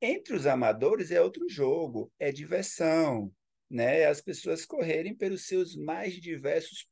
Entre 0.00 0.34
os 0.34 0.46
amadores 0.46 1.10
é 1.10 1.20
outro 1.20 1.48
jogo, 1.48 2.12
é 2.18 2.32
diversão, 2.32 3.32
né? 3.70 4.00
É 4.00 4.06
As 4.06 4.20
pessoas 4.20 4.64
correrem 4.66 5.14
pelos 5.14 5.46
seus 5.46 5.76
mais 5.76 6.14
diversos 6.14 6.82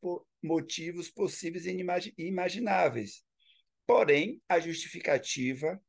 motivos 0.42 1.10
possíveis 1.10 1.66
e 1.66 1.84
imagináveis. 2.18 3.22
Porém, 3.86 4.40
a 4.48 4.60
justificativa 4.60 5.80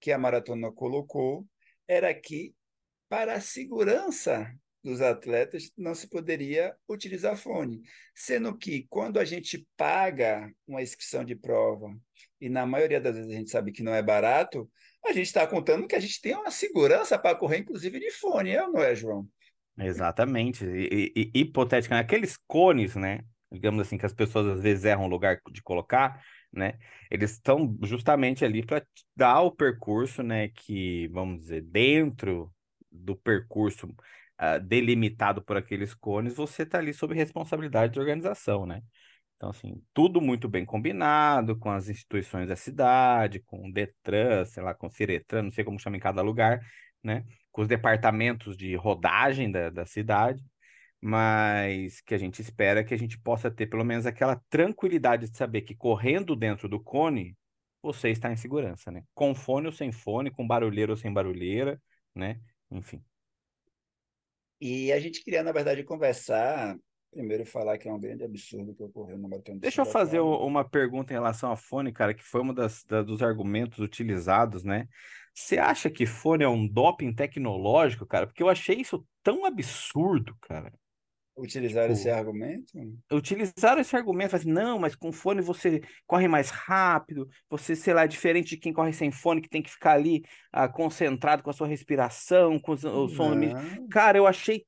que 0.00 0.12
a 0.12 0.18
maratona 0.18 0.70
colocou 0.70 1.46
era 1.88 2.12
que, 2.14 2.54
para 3.08 3.34
a 3.34 3.40
segurança 3.40 4.52
dos 4.82 5.00
atletas, 5.00 5.72
não 5.76 5.94
se 5.94 6.08
poderia 6.08 6.76
utilizar 6.88 7.36
fone. 7.36 7.82
Sendo 8.14 8.56
que, 8.56 8.86
quando 8.88 9.18
a 9.18 9.24
gente 9.24 9.66
paga 9.76 10.52
uma 10.66 10.82
inscrição 10.82 11.24
de 11.24 11.34
prova, 11.34 11.96
e 12.40 12.48
na 12.48 12.64
maioria 12.66 13.00
das 13.00 13.16
vezes 13.16 13.30
a 13.30 13.34
gente 13.34 13.50
sabe 13.50 13.72
que 13.72 13.82
não 13.82 13.94
é 13.94 14.02
barato, 14.02 14.70
a 15.04 15.12
gente 15.12 15.26
está 15.26 15.46
contando 15.46 15.86
que 15.86 15.96
a 15.96 16.00
gente 16.00 16.20
tem 16.20 16.34
uma 16.34 16.50
segurança 16.50 17.18
para 17.18 17.36
correr, 17.36 17.58
inclusive 17.58 17.98
de 17.98 18.10
fone, 18.10 18.50
é 18.50 18.62
ou 18.62 18.72
não 18.72 18.82
é, 18.82 18.94
João? 18.94 19.28
Exatamente. 19.78 20.64
E, 20.64 21.12
e 21.16 21.40
hipoteticamente, 21.40 22.04
aqueles 22.04 22.36
cones, 22.46 22.94
né? 22.96 23.20
Digamos 23.50 23.80
assim, 23.80 23.96
que 23.98 24.06
as 24.06 24.12
pessoas 24.12 24.46
às 24.46 24.60
vezes 24.60 24.84
erram 24.84 25.04
o 25.04 25.08
lugar 25.08 25.40
de 25.50 25.62
colocar, 25.62 26.22
né? 26.52 26.78
Eles 27.10 27.32
estão 27.32 27.76
justamente 27.82 28.44
ali 28.44 28.64
para 28.64 28.84
dar 29.14 29.40
o 29.42 29.50
percurso, 29.52 30.22
né? 30.22 30.48
Que, 30.48 31.08
vamos 31.08 31.40
dizer, 31.40 31.62
dentro 31.62 32.52
do 32.90 33.16
percurso 33.16 33.94
ah, 34.38 34.58
delimitado 34.58 35.42
por 35.42 35.56
aqueles 35.56 35.94
cones, 35.94 36.34
você 36.34 36.62
está 36.62 36.78
ali 36.78 36.92
sob 36.92 37.14
responsabilidade 37.14 37.92
de 37.94 38.00
organização, 38.00 38.66
né? 38.66 38.82
Então, 39.36 39.50
assim, 39.50 39.82
tudo 39.92 40.20
muito 40.20 40.48
bem 40.48 40.64
combinado 40.64 41.58
com 41.58 41.70
as 41.70 41.88
instituições 41.88 42.48
da 42.48 42.56
cidade, 42.56 43.40
com 43.40 43.68
o 43.68 43.72
Detran, 43.72 44.44
sei 44.46 44.62
lá, 44.62 44.74
com 44.74 44.86
o 44.86 44.90
Ciretran, 44.90 45.42
não 45.44 45.50
sei 45.50 45.62
como 45.64 45.78
chama 45.78 45.96
em 45.96 46.00
cada 46.00 46.22
lugar, 46.22 46.60
né? 47.02 47.24
Com 47.52 47.62
os 47.62 47.68
departamentos 47.68 48.56
de 48.56 48.74
rodagem 48.76 49.50
da, 49.50 49.70
da 49.70 49.86
cidade. 49.86 50.42
Mas 51.06 52.00
que 52.00 52.16
a 52.16 52.18
gente 52.18 52.42
espera 52.42 52.82
que 52.82 52.92
a 52.92 52.98
gente 52.98 53.16
possa 53.16 53.48
ter 53.48 53.68
pelo 53.68 53.84
menos 53.84 54.06
aquela 54.06 54.42
tranquilidade 54.50 55.30
de 55.30 55.36
saber 55.36 55.62
que 55.62 55.72
correndo 55.72 56.34
dentro 56.34 56.68
do 56.68 56.82
cone, 56.82 57.36
você 57.80 58.10
está 58.10 58.32
em 58.32 58.36
segurança, 58.36 58.90
né? 58.90 59.04
Com 59.14 59.32
fone 59.32 59.66
ou 59.66 59.72
sem 59.72 59.92
fone, 59.92 60.32
com 60.32 60.44
barulheira 60.44 60.90
ou 60.90 60.96
sem 60.96 61.12
barulheira, 61.12 61.80
né? 62.12 62.40
Enfim. 62.72 63.00
E 64.60 64.90
a 64.90 64.98
gente 64.98 65.22
queria, 65.22 65.44
na 65.44 65.52
verdade, 65.52 65.84
conversar, 65.84 66.76
primeiro 67.12 67.46
falar 67.46 67.78
que 67.78 67.88
é 67.88 67.92
um 67.92 68.00
grande 68.00 68.24
absurdo 68.24 68.74
que 68.74 68.82
ocorreu 68.82 69.16
no 69.16 69.28
Maratona 69.28 69.60
Deixa 69.60 69.82
eu 69.82 69.86
fazer 69.86 70.18
uma 70.18 70.68
pergunta 70.68 71.12
em 71.12 71.16
relação 71.16 71.52
a 71.52 71.56
fone, 71.56 71.92
cara, 71.92 72.14
que 72.14 72.24
foi 72.24 72.42
um 72.42 72.52
das, 72.52 72.82
da, 72.82 73.00
dos 73.00 73.22
argumentos 73.22 73.78
utilizados, 73.78 74.64
né? 74.64 74.88
Você 75.32 75.56
acha 75.56 75.88
que 75.88 76.04
fone 76.04 76.42
é 76.42 76.48
um 76.48 76.66
doping 76.66 77.14
tecnológico, 77.14 78.04
cara? 78.04 78.26
Porque 78.26 78.42
eu 78.42 78.48
achei 78.48 78.80
isso 78.80 79.06
tão 79.22 79.44
absurdo, 79.44 80.36
cara. 80.40 80.72
Utilizaram 81.36 81.88
tipo, 81.88 82.00
esse 82.00 82.10
argumento? 82.10 82.72
Utilizaram 83.12 83.80
esse 83.82 83.94
argumento, 83.94 84.34
assim, 84.34 84.50
não, 84.50 84.78
mas 84.78 84.94
com 84.94 85.12
fone 85.12 85.42
você 85.42 85.82
corre 86.06 86.26
mais 86.26 86.48
rápido, 86.48 87.28
você, 87.48 87.76
sei 87.76 87.92
lá, 87.92 88.04
é 88.04 88.08
diferente 88.08 88.50
de 88.50 88.56
quem 88.56 88.72
corre 88.72 88.92
sem 88.94 89.12
fone, 89.12 89.42
que 89.42 89.48
tem 89.48 89.62
que 89.62 89.70
ficar 89.70 89.92
ali 89.92 90.24
ah, 90.50 90.66
concentrado 90.66 91.42
com 91.42 91.50
a 91.50 91.52
sua 91.52 91.66
respiração, 91.66 92.58
com 92.58 92.72
o 92.72 93.08
som. 93.08 93.34
Cara, 93.90 94.16
eu 94.16 94.26
achei 94.26 94.64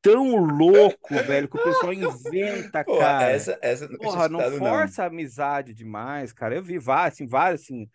tão 0.00 0.36
louco, 0.36 1.12
velho, 1.26 1.48
que 1.48 1.56
o 1.56 1.62
pessoal 1.64 1.92
inventa, 1.92 2.84
Porra, 2.84 2.98
cara. 3.00 3.30
Essa, 3.32 3.58
essa 3.60 3.88
Porra, 3.88 4.28
não 4.28 4.40
força 4.58 5.02
não. 5.02 5.04
a 5.04 5.08
amizade 5.08 5.74
demais, 5.74 6.32
cara. 6.32 6.54
Eu 6.54 6.62
vi 6.62 6.78
vários, 6.78 7.14
assim, 7.14 7.26
vários, 7.26 7.62
assim, 7.62 7.90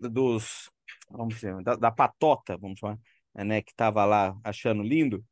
dos, 0.00 0.70
vamos 1.10 1.34
dizer, 1.34 1.62
da, 1.62 1.76
da 1.76 1.90
patota, 1.90 2.56
vamos 2.56 2.78
chamar, 2.78 2.98
né, 3.34 3.60
que 3.60 3.74
tava 3.74 4.02
lá 4.06 4.34
achando 4.42 4.82
lindo 4.82 5.22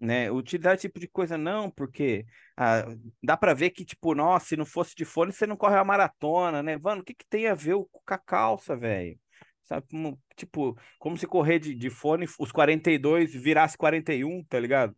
né? 0.00 0.30
Utilizar 0.30 0.74
esse 0.74 0.88
tipo 0.88 1.00
de 1.00 1.08
coisa 1.08 1.36
não, 1.38 1.70
porque 1.70 2.26
ah, 2.56 2.84
dá 3.22 3.36
para 3.36 3.54
ver 3.54 3.70
que, 3.70 3.84
tipo, 3.84 4.14
nossa, 4.14 4.46
se 4.46 4.56
não 4.56 4.64
fosse 4.64 4.94
de 4.94 5.04
fone, 5.04 5.32
você 5.32 5.46
não 5.46 5.56
corre 5.56 5.76
a 5.76 5.84
maratona, 5.84 6.62
né? 6.62 6.76
Mano, 6.78 7.02
o 7.02 7.04
que, 7.04 7.14
que 7.14 7.26
tem 7.28 7.46
a 7.46 7.54
ver 7.54 7.74
com 7.74 8.14
a 8.14 8.18
calça, 8.18 8.76
velho? 8.76 9.18
Sabe, 9.62 9.86
como, 9.90 10.20
tipo, 10.36 10.78
como 10.98 11.16
se 11.18 11.26
correr 11.26 11.58
de, 11.58 11.74
de 11.74 11.90
fone, 11.90 12.26
os 12.38 12.52
42 12.52 13.34
virasse 13.34 13.76
41, 13.76 14.44
tá 14.44 14.60
ligado? 14.60 14.96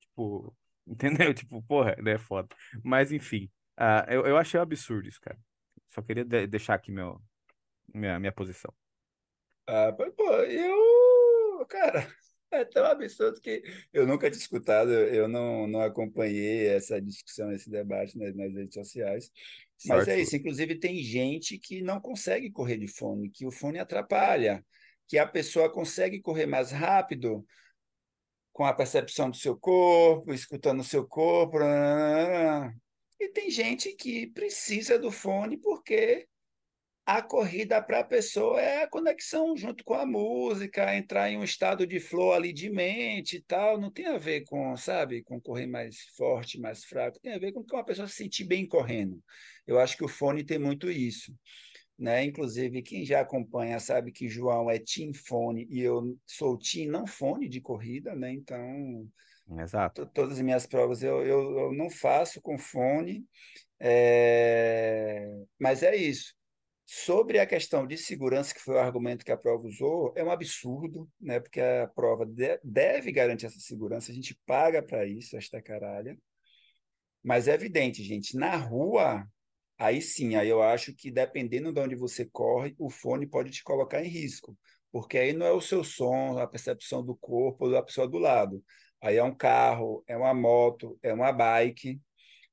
Tipo, 0.00 0.56
entendeu? 0.86 1.32
Tipo, 1.32 1.62
porra, 1.62 1.96
né? 2.02 2.18
Foda. 2.18 2.48
Mas, 2.82 3.12
enfim, 3.12 3.50
uh, 3.78 4.10
eu, 4.10 4.26
eu 4.26 4.36
achei 4.36 4.58
um 4.58 4.62
absurdo 4.62 5.08
isso, 5.08 5.20
cara. 5.20 5.38
Só 5.88 6.02
queria 6.02 6.24
de 6.24 6.46
deixar 6.46 6.74
aqui 6.74 6.90
meu, 6.90 7.20
minha, 7.94 8.18
minha 8.18 8.32
posição. 8.32 8.74
Ah, 9.66 9.92
pô, 9.92 10.32
eu, 10.44 11.66
cara, 11.68 12.08
é 12.50 12.64
tão 12.64 12.84
absurdo 12.84 13.40
que 13.40 13.62
eu 13.92 14.06
nunca 14.06 14.30
tinha 14.30 14.40
escutado, 14.40 14.90
eu 14.90 15.28
não, 15.28 15.66
não 15.66 15.80
acompanhei 15.80 16.66
essa 16.68 17.00
discussão, 17.00 17.52
esse 17.52 17.70
debate 17.70 18.16
nas, 18.16 18.34
nas 18.34 18.54
redes 18.54 18.74
sociais. 18.74 19.30
Mas 19.86 20.08
é 20.08 20.20
isso, 20.20 20.36
inclusive 20.36 20.74
tem 20.78 21.02
gente 21.02 21.58
que 21.58 21.80
não 21.80 22.00
consegue 22.00 22.50
correr 22.50 22.78
de 22.78 22.88
fone, 22.88 23.30
que 23.30 23.46
o 23.46 23.50
fone 23.50 23.78
atrapalha, 23.78 24.64
que 25.06 25.18
a 25.18 25.26
pessoa 25.26 25.72
consegue 25.72 26.20
correr 26.20 26.46
mais 26.46 26.70
rápido 26.70 27.46
com 28.52 28.64
a 28.64 28.74
percepção 28.74 29.30
do 29.30 29.36
seu 29.36 29.56
corpo, 29.56 30.32
escutando 30.34 30.80
o 30.80 30.84
seu 30.84 31.06
corpo. 31.06 31.58
E 33.20 33.28
tem 33.28 33.50
gente 33.50 33.94
que 33.94 34.26
precisa 34.28 34.98
do 34.98 35.12
fone 35.12 35.56
porque 35.56 36.26
a 37.08 37.22
corrida 37.22 37.80
para 37.80 38.00
a 38.00 38.04
pessoa 38.04 38.60
é 38.60 38.82
a 38.82 38.86
conexão 38.86 39.56
junto 39.56 39.82
com 39.82 39.94
a 39.94 40.04
música, 40.04 40.94
entrar 40.94 41.30
em 41.30 41.38
um 41.38 41.42
estado 41.42 41.86
de 41.86 41.98
flow 41.98 42.34
ali 42.34 42.52
de 42.52 42.68
mente 42.68 43.36
e 43.36 43.40
tal. 43.40 43.80
Não 43.80 43.90
tem 43.90 44.04
a 44.04 44.18
ver 44.18 44.42
com, 44.42 44.76
sabe, 44.76 45.22
com 45.22 45.40
correr 45.40 45.66
mais 45.66 46.02
forte, 46.18 46.60
mais 46.60 46.84
fraco. 46.84 47.18
Tem 47.18 47.32
a 47.32 47.38
ver 47.38 47.52
com 47.52 47.64
que 47.64 47.74
uma 47.74 47.82
pessoa 47.82 48.06
se 48.06 48.16
sentir 48.16 48.44
bem 48.44 48.68
correndo. 48.68 49.24
Eu 49.66 49.78
acho 49.78 49.96
que 49.96 50.04
o 50.04 50.08
fone 50.08 50.44
tem 50.44 50.58
muito 50.58 50.90
isso. 50.90 51.34
Né? 51.98 52.24
Inclusive, 52.24 52.82
quem 52.82 53.06
já 53.06 53.22
acompanha 53.22 53.80
sabe 53.80 54.12
que 54.12 54.28
João 54.28 54.70
é 54.70 54.78
team 54.78 55.14
fone 55.14 55.66
e 55.70 55.80
eu 55.80 56.14
sou 56.26 56.58
team 56.58 56.90
não 56.90 57.06
fone 57.06 57.48
de 57.48 57.62
corrida, 57.62 58.14
né? 58.14 58.30
Então, 58.32 59.08
Exato. 59.58 60.04
todas 60.12 60.34
as 60.34 60.42
minhas 60.42 60.66
provas 60.66 61.02
eu, 61.02 61.24
eu, 61.24 61.58
eu 61.58 61.72
não 61.72 61.88
faço 61.88 62.38
com 62.42 62.58
fone, 62.58 63.24
é... 63.80 65.26
mas 65.58 65.82
é 65.82 65.96
isso 65.96 66.36
Sobre 66.90 67.38
a 67.38 67.46
questão 67.46 67.86
de 67.86 67.98
segurança, 67.98 68.54
que 68.54 68.62
foi 68.62 68.76
o 68.76 68.78
argumento 68.78 69.22
que 69.22 69.30
a 69.30 69.36
prova 69.36 69.66
usou, 69.66 70.10
é 70.16 70.24
um 70.24 70.30
absurdo, 70.30 71.06
né? 71.20 71.38
porque 71.38 71.60
a 71.60 71.86
prova 71.86 72.24
de, 72.24 72.58
deve 72.64 73.12
garantir 73.12 73.44
essa 73.44 73.60
segurança, 73.60 74.10
a 74.10 74.14
gente 74.14 74.34
paga 74.46 74.82
para 74.82 75.04
isso, 75.06 75.36
esta 75.36 75.60
caralha. 75.60 76.16
Mas 77.22 77.46
é 77.46 77.52
evidente, 77.52 78.02
gente, 78.02 78.34
na 78.38 78.56
rua, 78.56 79.28
aí 79.76 80.00
sim, 80.00 80.34
aí 80.34 80.48
eu 80.48 80.62
acho 80.62 80.94
que 80.94 81.10
dependendo 81.10 81.74
de 81.74 81.78
onde 81.78 81.94
você 81.94 82.24
corre, 82.24 82.74
o 82.78 82.88
fone 82.88 83.26
pode 83.26 83.50
te 83.50 83.62
colocar 83.62 84.02
em 84.02 84.08
risco, 84.08 84.56
porque 84.90 85.18
aí 85.18 85.34
não 85.34 85.44
é 85.44 85.52
o 85.52 85.60
seu 85.60 85.84
som, 85.84 86.38
a 86.38 86.46
percepção 86.46 87.04
do 87.04 87.14
corpo 87.14 87.68
da 87.68 87.82
pessoa 87.82 88.08
do 88.08 88.16
lado. 88.16 88.64
Aí 89.02 89.18
é 89.18 89.22
um 89.22 89.34
carro, 89.34 90.02
é 90.06 90.16
uma 90.16 90.32
moto, 90.32 90.98
é 91.02 91.12
uma 91.12 91.32
bike, 91.32 92.00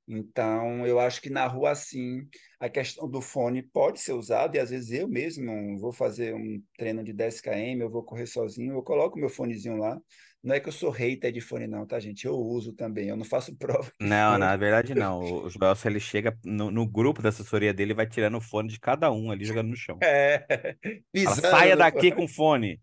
então, 0.07 0.85
eu 0.85 0.99
acho 0.99 1.19
que 1.19 1.29
na 1.29 1.47
rua, 1.47 1.73
sim, 1.73 2.27
a 2.59 2.69
questão 2.69 3.09
do 3.09 3.21
fone 3.21 3.63
pode 3.63 3.99
ser 3.99 4.13
usado, 4.13 4.55
e 4.55 4.59
às 4.59 4.69
vezes 4.69 4.91
eu 4.91 5.07
mesmo 5.07 5.77
vou 5.79 5.91
fazer 5.91 6.35
um 6.35 6.61
treino 6.77 7.03
de 7.03 7.11
10 7.11 7.41
km, 7.41 7.81
eu 7.81 7.89
vou 7.89 8.03
correr 8.03 8.27
sozinho, 8.27 8.73
eu 8.73 8.83
coloco 8.83 9.17
meu 9.17 9.29
fonezinho 9.29 9.77
lá. 9.77 9.99
Não 10.43 10.53
é 10.53 10.59
que 10.59 10.69
eu 10.69 10.71
sou 10.71 10.91
hater 10.91 11.31
de 11.31 11.41
fone, 11.41 11.65
não, 11.65 11.87
tá, 11.87 11.99
gente? 11.99 12.25
Eu 12.25 12.35
uso 12.35 12.71
também, 12.73 13.09
eu 13.09 13.17
não 13.17 13.25
faço 13.25 13.55
prova. 13.57 13.91
Não, 13.99 14.33
fone. 14.33 14.39
na 14.39 14.55
verdade 14.55 14.93
não. 14.93 15.19
O 15.19 15.49
Joel, 15.49 15.73
ele 15.85 15.99
chega 15.99 16.37
no, 16.45 16.69
no, 16.69 16.85
grupo 16.85 17.21
da 17.21 17.29
assessoria 17.29 17.73
dele, 17.73 17.95
vai 17.95 18.05
tirando 18.05 18.37
o 18.37 18.41
fone 18.41 18.69
de 18.69 18.79
cada 18.79 19.11
um 19.11 19.31
ali, 19.31 19.43
jogando 19.43 19.69
no 19.69 19.75
chão. 19.75 19.97
É, 20.03 20.45
Fala, 21.25 21.35
saia 21.35 21.75
daqui 21.75 22.11
com 22.11 22.27
fone. 22.27 22.79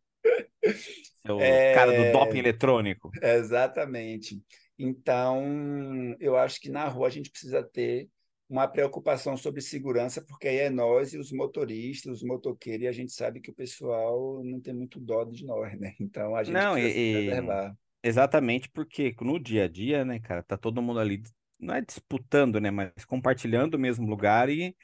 Seu 1.24 1.40
é... 1.40 1.72
cara 1.74 1.92
do 1.92 2.12
doping 2.12 2.38
eletrônico. 2.38 3.10
Exatamente. 3.22 4.42
Então, 4.84 6.16
eu 6.18 6.36
acho 6.36 6.60
que 6.60 6.68
na 6.68 6.88
rua 6.88 7.06
a 7.06 7.10
gente 7.10 7.30
precisa 7.30 7.62
ter 7.62 8.08
uma 8.48 8.66
preocupação 8.66 9.36
sobre 9.36 9.60
segurança, 9.60 10.20
porque 10.20 10.48
aí 10.48 10.56
é 10.56 10.70
nós 10.70 11.14
e 11.14 11.18
os 11.18 11.30
motoristas, 11.30 12.16
os 12.16 12.22
motoqueiros, 12.24 12.84
e 12.84 12.88
a 12.88 12.92
gente 12.92 13.12
sabe 13.12 13.40
que 13.40 13.50
o 13.50 13.54
pessoal 13.54 14.42
não 14.44 14.60
tem 14.60 14.74
muito 14.74 14.98
dó 14.98 15.22
de 15.22 15.46
nós, 15.46 15.78
né? 15.78 15.94
Então 16.00 16.34
a 16.34 16.42
gente 16.42 16.52
não, 16.52 16.72
precisa 16.72 16.98
e, 16.98 17.12
se 17.12 17.26
preservar. 17.26 17.76
Exatamente, 18.02 18.68
porque 18.70 19.14
no 19.20 19.38
dia 19.38 19.64
a 19.64 19.68
dia, 19.68 20.04
né, 20.04 20.18
cara, 20.18 20.42
tá 20.42 20.56
todo 20.56 20.82
mundo 20.82 20.98
ali, 20.98 21.22
não 21.60 21.74
é 21.76 21.80
disputando, 21.80 22.60
né, 22.60 22.72
mas 22.72 23.04
compartilhando 23.06 23.74
o 23.74 23.78
mesmo 23.78 24.04
lugar 24.04 24.50
e, 24.50 24.74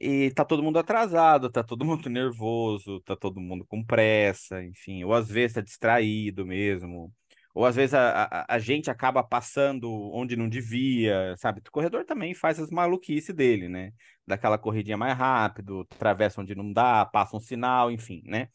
e 0.00 0.30
tá 0.30 0.46
todo 0.46 0.62
mundo 0.62 0.78
atrasado, 0.78 1.50
tá 1.50 1.62
todo 1.62 1.84
mundo 1.84 2.08
nervoso, 2.08 3.02
tá 3.02 3.14
todo 3.14 3.38
mundo 3.38 3.66
com 3.66 3.84
pressa, 3.84 4.64
enfim, 4.64 5.04
ou 5.04 5.12
às 5.12 5.28
vezes 5.28 5.56
tá 5.56 5.60
distraído 5.60 6.46
mesmo. 6.46 7.12
Ou 7.54 7.66
às 7.66 7.76
vezes 7.76 7.94
a, 7.94 8.24
a, 8.24 8.54
a, 8.54 8.58
gente 8.58 8.90
acaba 8.90 9.22
passando 9.22 9.90
onde 10.12 10.36
não 10.36 10.48
devia, 10.48 11.34
sabe? 11.36 11.60
O 11.60 11.70
corredor 11.70 12.04
também 12.04 12.34
faz 12.34 12.58
as 12.58 12.70
maluquices 12.70 13.34
dele, 13.34 13.68
né? 13.68 13.92
Daquela 14.26 14.56
corridinha 14.58 14.96
mais 14.96 15.16
rápido, 15.16 15.86
atravessa 15.90 16.40
onde 16.40 16.54
não 16.54 16.72
dá, 16.72 17.04
passa 17.04 17.36
um 17.36 17.40
sinal, 17.40 17.90
enfim, 17.90 18.22
né? 18.24 18.48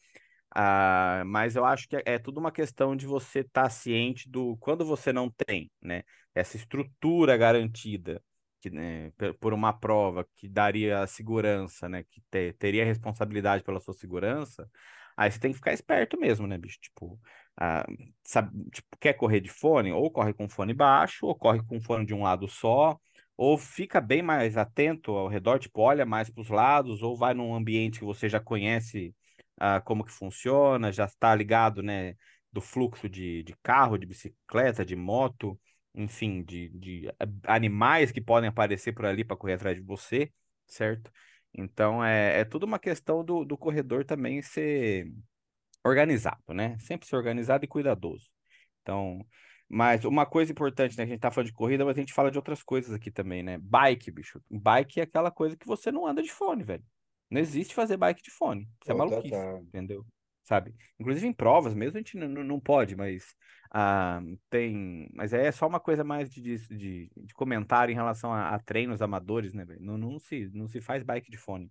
Ah, 0.54 1.22
mas 1.26 1.56
eu 1.56 1.64
acho 1.64 1.88
que 1.88 1.96
é, 1.96 2.02
é 2.06 2.18
tudo 2.18 2.38
uma 2.40 2.50
questão 2.52 2.96
de 2.96 3.06
você 3.06 3.40
estar 3.40 3.64
tá 3.64 3.70
ciente 3.70 4.28
do 4.28 4.56
quando 4.58 4.84
você 4.84 5.12
não 5.12 5.30
tem, 5.30 5.70
né? 5.82 6.02
Essa 6.34 6.56
estrutura 6.56 7.36
garantida 7.36 8.22
que, 8.60 8.70
né, 8.70 9.12
por 9.40 9.52
uma 9.52 9.72
prova 9.72 10.26
que 10.36 10.48
daria 10.48 11.06
segurança, 11.06 11.88
né? 11.88 12.04
Que 12.10 12.20
te, 12.30 12.52
teria 12.54 12.84
responsabilidade 12.84 13.62
pela 13.62 13.80
sua 13.80 13.94
segurança, 13.94 14.68
aí 15.16 15.30
você 15.30 15.38
tem 15.38 15.52
que 15.52 15.58
ficar 15.58 15.72
esperto 15.72 16.18
mesmo, 16.18 16.46
né, 16.46 16.58
bicho? 16.58 16.78
Tipo, 16.80 17.20
ah, 17.60 17.84
sabe, 18.24 18.50
tipo, 18.70 18.88
quer 19.00 19.14
correr 19.14 19.40
de 19.40 19.48
fone, 19.50 19.92
ou 19.92 20.10
corre 20.10 20.32
com 20.32 20.48
fone 20.48 20.72
baixo, 20.74 21.26
ou 21.26 21.34
corre 21.34 21.62
com 21.66 21.80
fone 21.80 22.06
de 22.06 22.14
um 22.14 22.22
lado 22.22 22.48
só, 22.48 22.98
ou 23.36 23.58
fica 23.58 24.00
bem 24.00 24.22
mais 24.22 24.56
atento 24.56 25.12
ao 25.12 25.28
redor, 25.28 25.58
tipo, 25.58 25.80
olha 25.80 26.06
mais 26.06 26.30
para 26.30 26.40
os 26.40 26.48
lados, 26.48 27.02
ou 27.02 27.16
vai 27.16 27.34
num 27.34 27.54
ambiente 27.54 27.98
que 27.98 28.04
você 28.04 28.28
já 28.28 28.40
conhece 28.40 29.14
ah, 29.58 29.80
como 29.80 30.04
que 30.04 30.12
funciona, 30.12 30.92
já 30.92 31.04
está 31.04 31.34
ligado, 31.34 31.82
né, 31.82 32.14
do 32.52 32.60
fluxo 32.60 33.08
de, 33.08 33.42
de 33.42 33.54
carro, 33.62 33.98
de 33.98 34.06
bicicleta, 34.06 34.84
de 34.84 34.96
moto, 34.96 35.58
enfim, 35.94 36.42
de, 36.44 36.68
de 36.70 37.12
animais 37.44 38.12
que 38.12 38.20
podem 38.20 38.48
aparecer 38.48 38.92
por 38.92 39.04
ali 39.04 39.24
para 39.24 39.36
correr 39.36 39.54
atrás 39.54 39.76
de 39.76 39.82
você, 39.82 40.32
certo? 40.66 41.10
Então, 41.52 42.04
é, 42.04 42.40
é 42.40 42.44
tudo 42.44 42.64
uma 42.64 42.78
questão 42.78 43.24
do, 43.24 43.44
do 43.44 43.56
corredor 43.58 44.04
também 44.04 44.42
ser 44.42 45.10
organizado, 45.88 46.54
né? 46.54 46.76
Sempre 46.78 47.06
ser 47.06 47.16
organizado 47.16 47.64
e 47.64 47.68
cuidadoso. 47.68 48.26
Então, 48.82 49.24
mas 49.68 50.04
uma 50.04 50.26
coisa 50.26 50.52
importante, 50.52 50.96
né? 50.96 51.04
A 51.04 51.06
gente 51.06 51.20
tá 51.20 51.30
falando 51.30 51.48
de 51.48 51.52
corrida, 51.52 51.84
mas 51.84 51.96
a 51.96 52.00
gente 52.00 52.12
fala 52.12 52.30
de 52.30 52.38
outras 52.38 52.62
coisas 52.62 52.92
aqui 52.92 53.10
também, 53.10 53.42
né? 53.42 53.58
Bike, 53.58 54.10
bicho. 54.10 54.40
Bike 54.50 55.00
é 55.00 55.02
aquela 55.04 55.30
coisa 55.30 55.56
que 55.56 55.66
você 55.66 55.90
não 55.90 56.06
anda 56.06 56.22
de 56.22 56.30
fone, 56.30 56.62
velho. 56.62 56.84
Não 57.30 57.40
existe 57.40 57.74
fazer 57.74 57.96
bike 57.96 58.22
de 58.22 58.30
fone. 58.30 58.68
Isso 58.82 58.92
é 58.92 58.94
maluquice, 58.94 59.36
entendeu? 59.62 60.06
sabe? 60.48 60.74
Inclusive 60.98 61.26
em 61.26 61.32
provas 61.32 61.74
mesmo 61.74 61.98
a 61.98 62.00
gente 62.00 62.16
não, 62.16 62.42
não 62.42 62.58
pode, 62.58 62.96
mas 62.96 63.34
ah, 63.70 64.20
tem. 64.48 65.08
Mas 65.12 65.34
é 65.34 65.52
só 65.52 65.66
uma 65.66 65.78
coisa 65.78 66.02
mais 66.02 66.30
de, 66.30 66.40
de, 66.40 67.10
de 67.14 67.34
comentário 67.34 67.92
em 67.92 67.94
relação 67.94 68.32
a, 68.32 68.54
a 68.54 68.58
treinos 68.58 69.02
amadores, 69.02 69.52
né, 69.52 69.64
velho? 69.64 69.82
Não, 69.82 69.98
não, 69.98 70.18
se, 70.18 70.48
não 70.54 70.66
se 70.66 70.80
faz 70.80 71.02
bike 71.02 71.30
de 71.30 71.36
fone. 71.36 71.70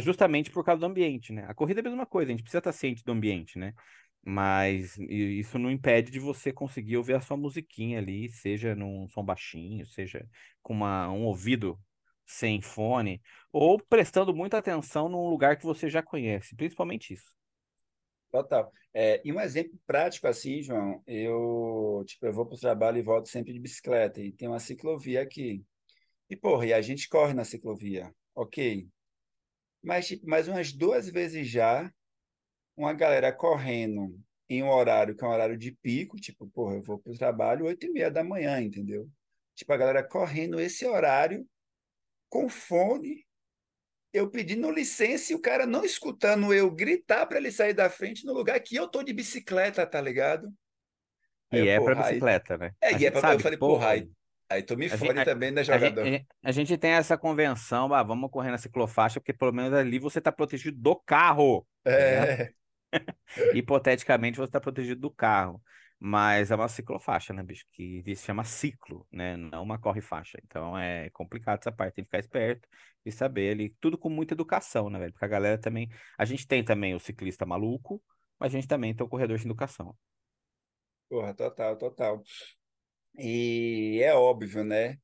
Justamente 0.00 0.50
por 0.50 0.64
causa 0.64 0.80
do 0.80 0.86
ambiente, 0.86 1.32
né? 1.32 1.44
A 1.48 1.54
corrida 1.54 1.80
é 1.80 1.82
a 1.82 1.84
mesma 1.84 2.06
coisa, 2.06 2.30
a 2.30 2.32
gente 2.32 2.42
precisa 2.42 2.58
estar 2.58 2.72
ciente 2.72 3.04
do 3.04 3.12
ambiente, 3.12 3.58
né? 3.58 3.74
Mas 4.22 4.98
isso 4.98 5.58
não 5.58 5.70
impede 5.70 6.10
de 6.10 6.18
você 6.18 6.52
conseguir 6.52 6.96
ouvir 6.96 7.14
a 7.14 7.20
sua 7.20 7.36
musiquinha 7.36 7.98
ali, 7.98 8.28
seja 8.28 8.74
num 8.74 9.08
som 9.08 9.24
baixinho, 9.24 9.86
seja 9.86 10.26
com 10.62 10.74
uma, 10.74 11.10
um 11.10 11.24
ouvido 11.24 11.78
sem 12.26 12.60
fone, 12.60 13.22
ou 13.50 13.80
prestando 13.80 14.34
muita 14.34 14.58
atenção 14.58 15.08
num 15.08 15.30
lugar 15.30 15.56
que 15.56 15.64
você 15.64 15.88
já 15.88 16.02
conhece, 16.02 16.54
principalmente 16.54 17.14
isso. 17.14 17.32
Total. 18.30 18.70
É, 18.92 19.22
e 19.24 19.32
um 19.32 19.40
exemplo 19.40 19.78
prático 19.86 20.26
assim, 20.26 20.62
João, 20.62 21.02
eu, 21.06 22.04
tipo, 22.06 22.26
eu 22.26 22.32
vou 22.32 22.44
para 22.44 22.56
o 22.56 22.60
trabalho 22.60 22.98
e 22.98 23.02
volto 23.02 23.28
sempre 23.28 23.54
de 23.54 23.60
bicicleta, 23.60 24.20
e 24.20 24.30
tem 24.32 24.46
uma 24.46 24.60
ciclovia 24.60 25.22
aqui. 25.22 25.64
E, 26.28 26.36
porra, 26.36 26.66
e 26.66 26.72
a 26.74 26.82
gente 26.82 27.08
corre 27.08 27.32
na 27.32 27.44
ciclovia, 27.44 28.14
ok. 28.34 28.86
Mas, 29.82 30.06
tipo, 30.06 30.28
mais 30.28 30.48
umas 30.48 30.72
duas 30.72 31.08
vezes 31.08 31.48
já, 31.48 31.90
uma 32.76 32.92
galera 32.92 33.32
correndo 33.32 34.18
em 34.48 34.62
um 34.62 34.70
horário 34.70 35.14
que 35.14 35.24
é 35.24 35.26
um 35.26 35.30
horário 35.30 35.56
de 35.56 35.72
pico, 35.72 36.16
tipo, 36.16 36.48
porra, 36.48 36.76
eu 36.76 36.82
vou 36.82 36.98
para 36.98 37.12
o 37.12 37.18
trabalho 37.18 37.66
oito 37.66 37.86
e 37.86 37.90
meia 37.90 38.10
da 38.10 38.24
manhã, 38.24 38.60
entendeu? 38.60 39.08
Tipo, 39.54 39.72
a 39.72 39.76
galera 39.76 40.02
correndo 40.02 40.60
esse 40.60 40.86
horário 40.86 41.46
com 42.30 42.48
fone, 42.48 43.26
eu 44.12 44.30
pedindo 44.30 44.70
licença 44.70 45.32
e 45.32 45.36
o 45.36 45.40
cara 45.40 45.66
não 45.66 45.84
escutando 45.84 46.52
eu 46.54 46.70
gritar 46.70 47.26
para 47.26 47.38
ele 47.38 47.52
sair 47.52 47.74
da 47.74 47.90
frente 47.90 48.24
no 48.24 48.32
lugar 48.32 48.58
que 48.60 48.76
eu 48.76 48.88
tô 48.88 49.02
de 49.02 49.12
bicicleta, 49.12 49.86
tá 49.86 50.00
ligado? 50.00 50.52
Aí, 51.50 51.64
e 51.64 51.68
é 51.68 51.80
para 51.80 51.94
bicicleta, 51.94 52.54
aí... 52.54 52.60
né? 52.60 52.72
É, 52.80 52.88
a 52.94 52.98
e 52.98 53.06
é 53.06 53.10
pra... 53.10 53.34
eu 53.34 53.40
falei, 53.40 53.58
porra, 53.58 53.90
aí, 53.90 54.10
aí 54.48 54.62
tu 54.62 54.76
me 54.76 54.88
fode 54.88 55.24
também, 55.24 55.50
né, 55.50 55.62
jogador? 55.62 56.02
A 56.02 56.04
gente, 56.04 56.26
a 56.44 56.52
gente, 56.52 56.78
tem 56.78 56.92
essa 56.92 57.16
convenção, 57.16 57.92
ah, 57.92 58.02
vamos 58.02 58.30
correr 58.30 58.50
na 58.50 58.58
ciclofaixa, 58.58 59.20
porque 59.20 59.32
pelo 59.32 59.52
menos 59.52 59.72
ali 59.72 59.98
você 59.98 60.20
tá 60.20 60.32
protegido 60.32 60.78
do 60.80 60.96
carro. 60.96 61.66
Tá 61.84 61.90
é. 61.90 62.52
Hipoteticamente 63.54 64.38
você 64.38 64.48
está 64.48 64.60
protegido 64.60 65.00
do 65.00 65.10
carro. 65.10 65.62
Mas 66.00 66.52
é 66.52 66.54
uma 66.54 66.68
ciclofaixa, 66.68 67.32
né, 67.32 67.42
bicho? 67.42 67.64
Que 67.72 68.02
se 68.14 68.24
chama 68.24 68.44
ciclo, 68.44 69.04
né? 69.10 69.36
Não 69.36 69.64
uma 69.64 69.78
corre-faixa. 69.78 70.38
Então 70.44 70.78
é 70.78 71.10
complicado 71.10 71.58
essa 71.58 71.72
parte. 71.72 71.94
Tem 71.94 72.04
que 72.04 72.08
ficar 72.08 72.20
esperto 72.20 72.68
e 73.04 73.10
saber 73.10 73.50
ali. 73.50 73.74
Tudo 73.80 73.98
com 73.98 74.08
muita 74.08 74.34
educação, 74.34 74.88
né, 74.88 74.98
velho? 74.98 75.12
Porque 75.12 75.24
a 75.24 75.28
galera 75.28 75.58
também. 75.58 75.88
A 76.16 76.24
gente 76.24 76.46
tem 76.46 76.64
também 76.64 76.94
o 76.94 77.00
ciclista 77.00 77.44
maluco, 77.44 78.00
mas 78.38 78.54
a 78.54 78.56
gente 78.56 78.68
também 78.68 78.94
tem 78.94 79.04
o 79.04 79.08
corredor 79.08 79.38
de 79.38 79.44
educação. 79.44 79.96
Porra, 81.08 81.34
total, 81.34 81.76
total. 81.76 82.22
E 83.16 84.00
é 84.02 84.14
óbvio, 84.14 84.64
né? 84.64 84.98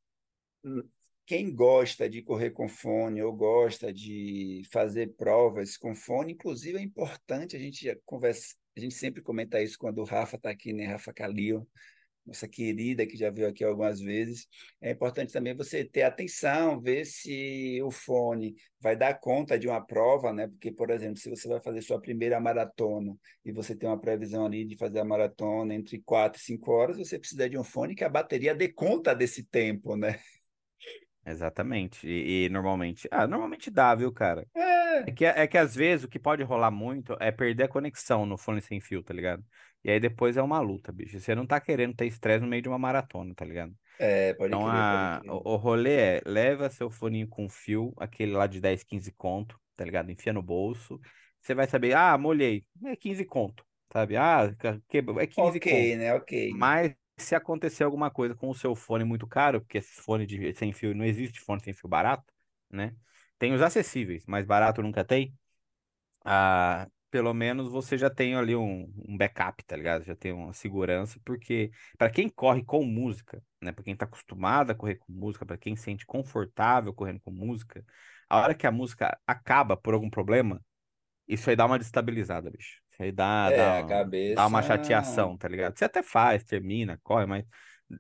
quem 1.26 1.54
gosta 1.54 2.08
de 2.08 2.22
correr 2.22 2.50
com 2.50 2.68
fone 2.68 3.22
ou 3.22 3.32
gosta 3.32 3.92
de 3.92 4.62
fazer 4.70 5.14
provas 5.16 5.76
com 5.76 5.94
fone, 5.94 6.32
inclusive 6.32 6.78
é 6.78 6.82
importante 6.82 7.56
a 7.56 7.58
gente 7.58 7.98
conversa, 8.04 8.54
a 8.76 8.80
gente 8.80 8.94
sempre 8.94 9.22
comenta 9.22 9.62
isso 9.62 9.78
quando 9.78 9.98
o 9.98 10.04
Rafa 10.04 10.36
está 10.36 10.50
aqui, 10.50 10.72
né, 10.72 10.86
Rafa 10.86 11.12
Calil, 11.14 11.66
nossa 12.26 12.48
querida 12.48 13.06
que 13.06 13.16
já 13.16 13.30
veio 13.30 13.48
aqui 13.48 13.62
algumas 13.62 14.00
vezes. 14.00 14.48
É 14.80 14.90
importante 14.90 15.32
também 15.32 15.54
você 15.54 15.84
ter 15.84 16.02
atenção, 16.02 16.80
ver 16.80 17.04
se 17.04 17.80
o 17.82 17.90
fone 17.90 18.54
vai 18.80 18.96
dar 18.96 19.14
conta 19.14 19.58
de 19.58 19.68
uma 19.68 19.84
prova, 19.84 20.32
né? 20.32 20.48
Porque, 20.48 20.72
por 20.72 20.90
exemplo, 20.90 21.18
se 21.18 21.28
você 21.28 21.46
vai 21.48 21.60
fazer 21.60 21.82
sua 21.82 22.00
primeira 22.00 22.40
maratona 22.40 23.14
e 23.44 23.52
você 23.52 23.76
tem 23.76 23.88
uma 23.88 24.00
previsão 24.00 24.46
ali 24.46 24.64
de 24.64 24.76
fazer 24.76 25.00
a 25.00 25.04
maratona 25.04 25.74
entre 25.74 26.00
quatro 26.00 26.40
e 26.40 26.44
cinco 26.44 26.72
horas, 26.72 26.96
você 26.96 27.18
precisa 27.18 27.48
de 27.48 27.58
um 27.58 27.64
fone 27.64 27.94
que 27.94 28.04
a 28.04 28.08
bateria 28.08 28.54
dê 28.54 28.68
conta 28.68 29.14
desse 29.14 29.44
tempo, 29.44 29.96
né? 29.96 30.18
Exatamente. 31.26 32.06
E, 32.06 32.44
e, 32.44 32.48
normalmente. 32.48 33.08
Ah, 33.10 33.26
normalmente 33.26 33.70
dá, 33.70 33.94
viu, 33.94 34.12
cara? 34.12 34.46
É. 34.54 34.84
É 35.06 35.12
que, 35.12 35.24
é 35.24 35.46
que 35.46 35.58
às 35.58 35.74
vezes 35.74 36.04
o 36.04 36.08
que 36.08 36.18
pode 36.18 36.42
rolar 36.42 36.70
muito 36.70 37.16
é 37.18 37.32
perder 37.32 37.64
a 37.64 37.68
conexão 37.68 38.24
no 38.24 38.38
fone 38.38 38.60
sem 38.60 38.80
fio, 38.80 39.02
tá 39.02 39.12
ligado? 39.12 39.44
E 39.84 39.90
aí 39.90 40.00
depois 40.00 40.36
é 40.36 40.42
uma 40.42 40.60
luta, 40.60 40.90
bicho. 40.92 41.20
Você 41.20 41.34
não 41.34 41.46
tá 41.46 41.60
querendo 41.60 41.94
ter 41.94 42.06
estresse 42.06 42.40
no 42.42 42.48
meio 42.48 42.62
de 42.62 42.68
uma 42.68 42.78
maratona, 42.78 43.34
tá 43.34 43.44
ligado? 43.44 43.74
É, 43.98 44.34
pode 44.34 44.48
então, 44.48 44.60
crer, 44.60 44.70
a, 44.70 45.20
pode. 45.20 45.28
O, 45.28 45.52
o 45.52 45.56
rolê 45.56 46.18
é, 46.18 46.22
leva 46.26 46.70
seu 46.70 46.90
fone 46.90 47.26
com 47.26 47.48
fio, 47.48 47.92
aquele 47.98 48.32
lá 48.32 48.46
de 48.46 48.60
10, 48.60 48.82
15 48.82 49.12
conto, 49.12 49.60
tá 49.76 49.84
ligado? 49.84 50.10
Enfia 50.10 50.32
no 50.32 50.42
bolso. 50.42 51.00
Você 51.40 51.54
vai 51.54 51.66
saber, 51.66 51.94
ah, 51.94 52.16
molhei. 52.16 52.64
É 52.84 52.96
15 52.96 53.24
conto, 53.24 53.64
sabe? 53.92 54.16
Ah, 54.16 54.54
quebrou. 54.88 55.20
É 55.20 55.26
15 55.26 55.58
Ok, 55.58 55.72
conto. 55.72 55.98
né? 55.98 56.14
Ok. 56.14 56.52
Mas 56.56 56.94
se 57.16 57.34
acontecer 57.34 57.84
alguma 57.84 58.10
coisa 58.10 58.34
com 58.34 58.48
o 58.50 58.54
seu 58.54 58.74
fone 58.74 59.04
muito 59.04 59.26
caro, 59.26 59.60
porque 59.60 59.78
esse 59.78 59.92
fone 60.02 60.26
de 60.26 60.54
sem 60.54 60.72
fio 60.72 60.94
não 60.94 61.04
existe 61.04 61.40
fone 61.40 61.62
sem 61.62 61.72
fio 61.72 61.88
barato, 61.88 62.24
né? 62.70 62.94
Tem 63.38 63.52
os 63.52 63.62
acessíveis, 63.62 64.24
mas 64.26 64.44
barato 64.46 64.82
nunca 64.82 65.04
tem. 65.04 65.34
Ah, 66.24 66.88
pelo 67.14 67.32
menos 67.32 67.70
você 67.70 67.96
já 67.96 68.10
tem 68.10 68.34
ali 68.34 68.56
um, 68.56 68.92
um 69.08 69.16
backup, 69.16 69.64
tá 69.64 69.76
ligado? 69.76 70.02
Já 70.04 70.16
tem 70.16 70.32
uma 70.32 70.52
segurança, 70.52 71.20
porque 71.24 71.70
para 71.96 72.10
quem 72.10 72.28
corre 72.28 72.64
com 72.64 72.84
música, 72.84 73.40
né? 73.62 73.70
Para 73.70 73.84
quem 73.84 73.94
tá 73.96 74.04
acostumado 74.04 74.72
a 74.72 74.74
correr 74.74 74.96
com 74.96 75.12
música, 75.12 75.46
para 75.46 75.56
quem 75.56 75.76
se 75.76 75.84
sente 75.84 76.04
confortável 76.04 76.92
correndo 76.92 77.20
com 77.20 77.30
música, 77.30 77.84
a 78.28 78.40
hora 78.40 78.52
que 78.54 78.66
a 78.66 78.72
música 78.72 79.16
acaba 79.24 79.76
por 79.76 79.94
algum 79.94 80.10
problema, 80.10 80.60
isso 81.28 81.50
aí 81.50 81.56
dá 81.56 81.66
uma 81.66 81.78
destabilizada, 81.78 82.50
bicho. 82.50 82.80
Isso 82.92 83.02
aí 83.02 83.12
dá, 83.12 83.50
É, 83.50 83.52
dá, 83.52 83.80
a 83.80 83.84
dá 84.34 84.46
uma 84.46 84.62
cabeça. 84.62 84.62
chateação, 84.62 85.36
tá 85.38 85.48
ligado? 85.48 85.78
Você 85.78 85.84
até 85.86 86.02
faz, 86.02 86.44
termina, 86.44 87.00
corre, 87.02 87.26
mas 87.26 87.44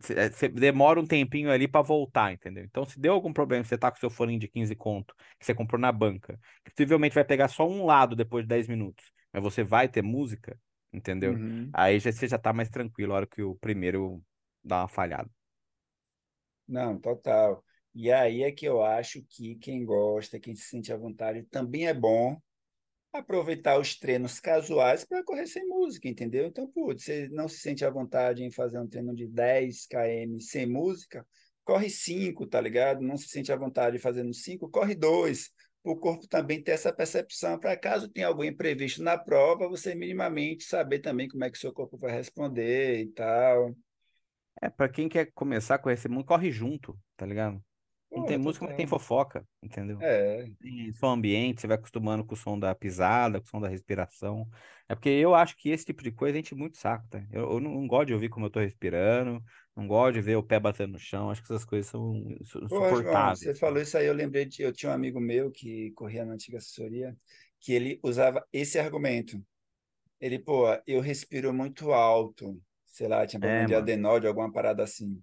você 0.00 0.30
você 0.30 0.48
demora 0.48 1.00
um 1.00 1.06
tempinho 1.06 1.50
ali 1.50 1.68
pra 1.68 1.82
voltar, 1.82 2.32
entendeu? 2.32 2.64
Então, 2.64 2.84
se 2.84 2.98
deu 2.98 3.12
algum 3.12 3.32
problema, 3.32 3.64
você 3.64 3.76
tá 3.76 3.90
com 3.90 3.98
seu 3.98 4.10
fone 4.10 4.38
de 4.38 4.48
15 4.48 4.74
conto, 4.74 5.14
que 5.38 5.44
você 5.44 5.54
comprou 5.54 5.80
na 5.80 5.92
banca, 5.92 6.38
que 6.64 6.70
possivelmente 6.70 7.14
vai 7.14 7.24
pegar 7.24 7.48
só 7.48 7.68
um 7.68 7.84
lado 7.84 8.16
depois 8.16 8.44
de 8.44 8.48
10 8.48 8.66
minutos, 8.68 9.04
mas 9.32 9.42
você 9.42 9.62
vai 9.62 9.88
ter 9.88 10.02
música, 10.02 10.58
entendeu? 10.92 11.32
Uhum. 11.32 11.70
Aí 11.72 12.00
já, 12.00 12.10
você 12.10 12.26
já 12.26 12.38
tá 12.38 12.52
mais 12.52 12.68
tranquilo 12.70 13.12
a 13.12 13.16
hora 13.16 13.26
que 13.26 13.42
o 13.42 13.54
primeiro 13.56 14.22
dá 14.62 14.82
uma 14.82 14.88
falhada. 14.88 15.30
Não, 16.66 16.98
total. 16.98 17.62
E 17.94 18.10
aí 18.10 18.42
é 18.42 18.50
que 18.50 18.66
eu 18.66 18.82
acho 18.82 19.22
que 19.28 19.54
quem 19.56 19.84
gosta, 19.84 20.40
quem 20.40 20.54
se 20.54 20.62
sente 20.62 20.92
à 20.92 20.96
vontade, 20.96 21.44
também 21.44 21.86
é 21.86 21.94
bom 21.94 22.40
aproveitar 23.18 23.78
os 23.78 23.96
treinos 23.96 24.40
casuais 24.40 25.04
para 25.04 25.22
correr 25.22 25.46
sem 25.46 25.66
música, 25.66 26.08
entendeu? 26.08 26.46
Então, 26.46 26.66
putz, 26.66 27.04
você 27.04 27.28
não 27.28 27.48
se 27.48 27.58
sente 27.58 27.84
à 27.84 27.90
vontade 27.90 28.42
em 28.42 28.50
fazer 28.50 28.78
um 28.78 28.88
treino 28.88 29.14
de 29.14 29.26
10 29.26 29.86
km 29.86 30.38
sem 30.40 30.66
música, 30.66 31.24
corre 31.64 31.88
5, 31.88 32.46
tá 32.46 32.60
ligado? 32.60 33.00
Não 33.00 33.16
se 33.16 33.28
sente 33.28 33.52
à 33.52 33.56
vontade 33.56 33.98
fazendo 33.98 34.34
5, 34.34 34.68
corre 34.68 34.94
2. 34.94 35.50
O 35.84 35.96
corpo 35.96 36.26
também 36.26 36.62
ter 36.62 36.72
essa 36.72 36.92
percepção 36.92 37.58
para 37.58 37.76
caso 37.76 38.08
tenha 38.08 38.26
algum 38.26 38.42
imprevisto 38.42 39.02
na 39.02 39.18
prova, 39.18 39.68
você 39.68 39.94
minimamente 39.94 40.64
saber 40.64 40.98
também 41.00 41.28
como 41.28 41.44
é 41.44 41.50
que 41.50 41.58
seu 41.58 41.72
corpo 41.72 41.96
vai 41.98 42.10
responder 42.10 43.02
e 43.02 43.06
tal. 43.08 43.76
É, 44.62 44.70
pra 44.70 44.88
quem 44.88 45.08
quer 45.08 45.30
começar 45.32 45.74
a 45.74 45.78
correr 45.78 45.96
sem 45.98 46.10
música, 46.10 46.28
corre 46.28 46.50
junto, 46.50 46.98
tá 47.16 47.26
ligado? 47.26 47.62
Não 48.14 48.24
tem 48.24 48.38
Porra, 48.38 48.38
música, 48.38 48.64
mas 48.66 48.74
tem 48.74 48.86
fofoca, 48.86 49.46
entendeu? 49.62 50.06
É, 50.08 50.50
Tem 50.60 50.92
som 50.94 51.08
ambiente, 51.12 51.60
você 51.60 51.66
vai 51.66 51.76
acostumando 51.76 52.24
com 52.24 52.34
o 52.34 52.36
som 52.36 52.58
da 52.58 52.74
pisada, 52.74 53.40
com 53.40 53.46
o 53.46 53.50
som 53.50 53.60
da 53.60 53.68
respiração. 53.68 54.48
É 54.88 54.94
porque 54.94 55.08
eu 55.10 55.34
acho 55.34 55.56
que 55.56 55.70
esse 55.70 55.84
tipo 55.86 56.02
de 56.02 56.12
coisa 56.12 56.38
enche 56.38 56.54
muito 56.54 56.78
saco, 56.78 57.06
tá? 57.08 57.20
Eu, 57.32 57.52
eu 57.52 57.60
não, 57.60 57.72
não 57.72 57.86
gosto 57.88 58.08
de 58.08 58.14
ouvir 58.14 58.28
como 58.30 58.46
eu 58.46 58.50
tô 58.50 58.60
respirando, 58.60 59.42
não 59.76 59.86
gosto 59.88 60.14
de 60.14 60.20
ver 60.22 60.36
o 60.36 60.42
pé 60.42 60.60
batendo 60.60 60.92
no 60.94 60.98
chão, 60.98 61.30
acho 61.30 61.42
que 61.42 61.52
essas 61.52 61.64
coisas 61.66 61.90
são 61.90 62.16
insu- 62.40 62.64
Pô, 62.68 62.80
você 63.34 63.54
insuportáveis, 63.54 63.54
falou 63.54 63.80
isso 63.82 63.96
aí, 63.98 64.06
eu 64.06 64.14
lembrei 64.14 64.44
de, 64.46 64.62
eu 64.62 64.72
tinha 64.72 64.90
um 64.90 64.94
amigo 64.94 65.20
meu 65.20 65.50
que 65.50 65.92
corria 65.92 66.24
na 66.24 66.32
antiga 66.34 66.58
assessoria, 66.58 67.16
que 67.60 67.72
ele 67.72 68.00
usava 68.02 68.46
esse 68.52 68.78
argumento. 68.78 69.44
Ele, 70.20 70.38
pô, 70.38 70.66
eu 70.86 71.00
respiro 71.00 71.52
muito 71.54 71.92
alto, 71.92 72.60
sei 72.86 73.08
lá, 73.08 73.26
tinha 73.26 73.40
problema 73.40 73.64
É, 73.64 73.68
de 73.68 73.74
adenose, 73.74 74.26
alguma 74.26 74.52
parada 74.52 74.84
assim. 74.84 75.22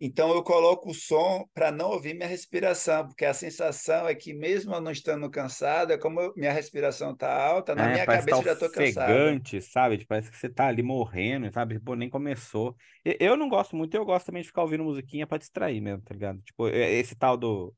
Então 0.00 0.30
eu 0.34 0.42
coloco 0.42 0.90
o 0.90 0.94
som 0.94 1.46
para 1.54 1.70
não 1.72 1.90
ouvir 1.90 2.14
minha 2.14 2.28
respiração, 2.28 3.06
porque 3.06 3.24
a 3.24 3.34
sensação 3.34 4.08
é 4.08 4.14
que 4.14 4.34
mesmo 4.34 4.74
eu 4.74 4.80
não 4.80 4.90
estando 4.92 5.30
cansado, 5.30 5.92
é 5.92 5.98
como 5.98 6.20
eu- 6.20 6.34
minha 6.36 6.52
respiração 6.52 7.12
está 7.12 7.32
alta, 7.46 7.74
na 7.74 7.88
É, 7.88 7.88
minha 7.88 8.06
tá 8.06 8.16
cabeça 8.16 8.42
eu 8.42 8.46
já 8.46 8.52
estou 8.54 8.70
cansado. 8.70 9.40
sabe? 9.60 9.98
Tipo, 9.98 10.08
Parece 10.08 10.30
que 10.30 10.36
você 10.36 10.48
tá 10.48 10.68
ali 10.68 10.82
morrendo, 10.82 11.50
sabe? 11.52 11.80
Pô, 11.80 11.94
nem 11.96 12.08
começou. 12.08 12.76
Eu 13.04 13.36
não 13.36 13.48
gosto 13.48 13.74
muito, 13.76 13.94
eu 13.96 14.04
gosto 14.04 14.26
também 14.26 14.42
de 14.42 14.48
ficar 14.48 14.62
ouvindo 14.62 14.84
musiquinha 14.84 15.26
pra 15.26 15.38
distrair 15.38 15.80
mesmo, 15.80 16.02
tá 16.02 16.14
ligado? 16.14 16.40
Tipo, 16.42 16.68
esse 16.68 17.16
tal 17.16 17.36
do, 17.36 17.74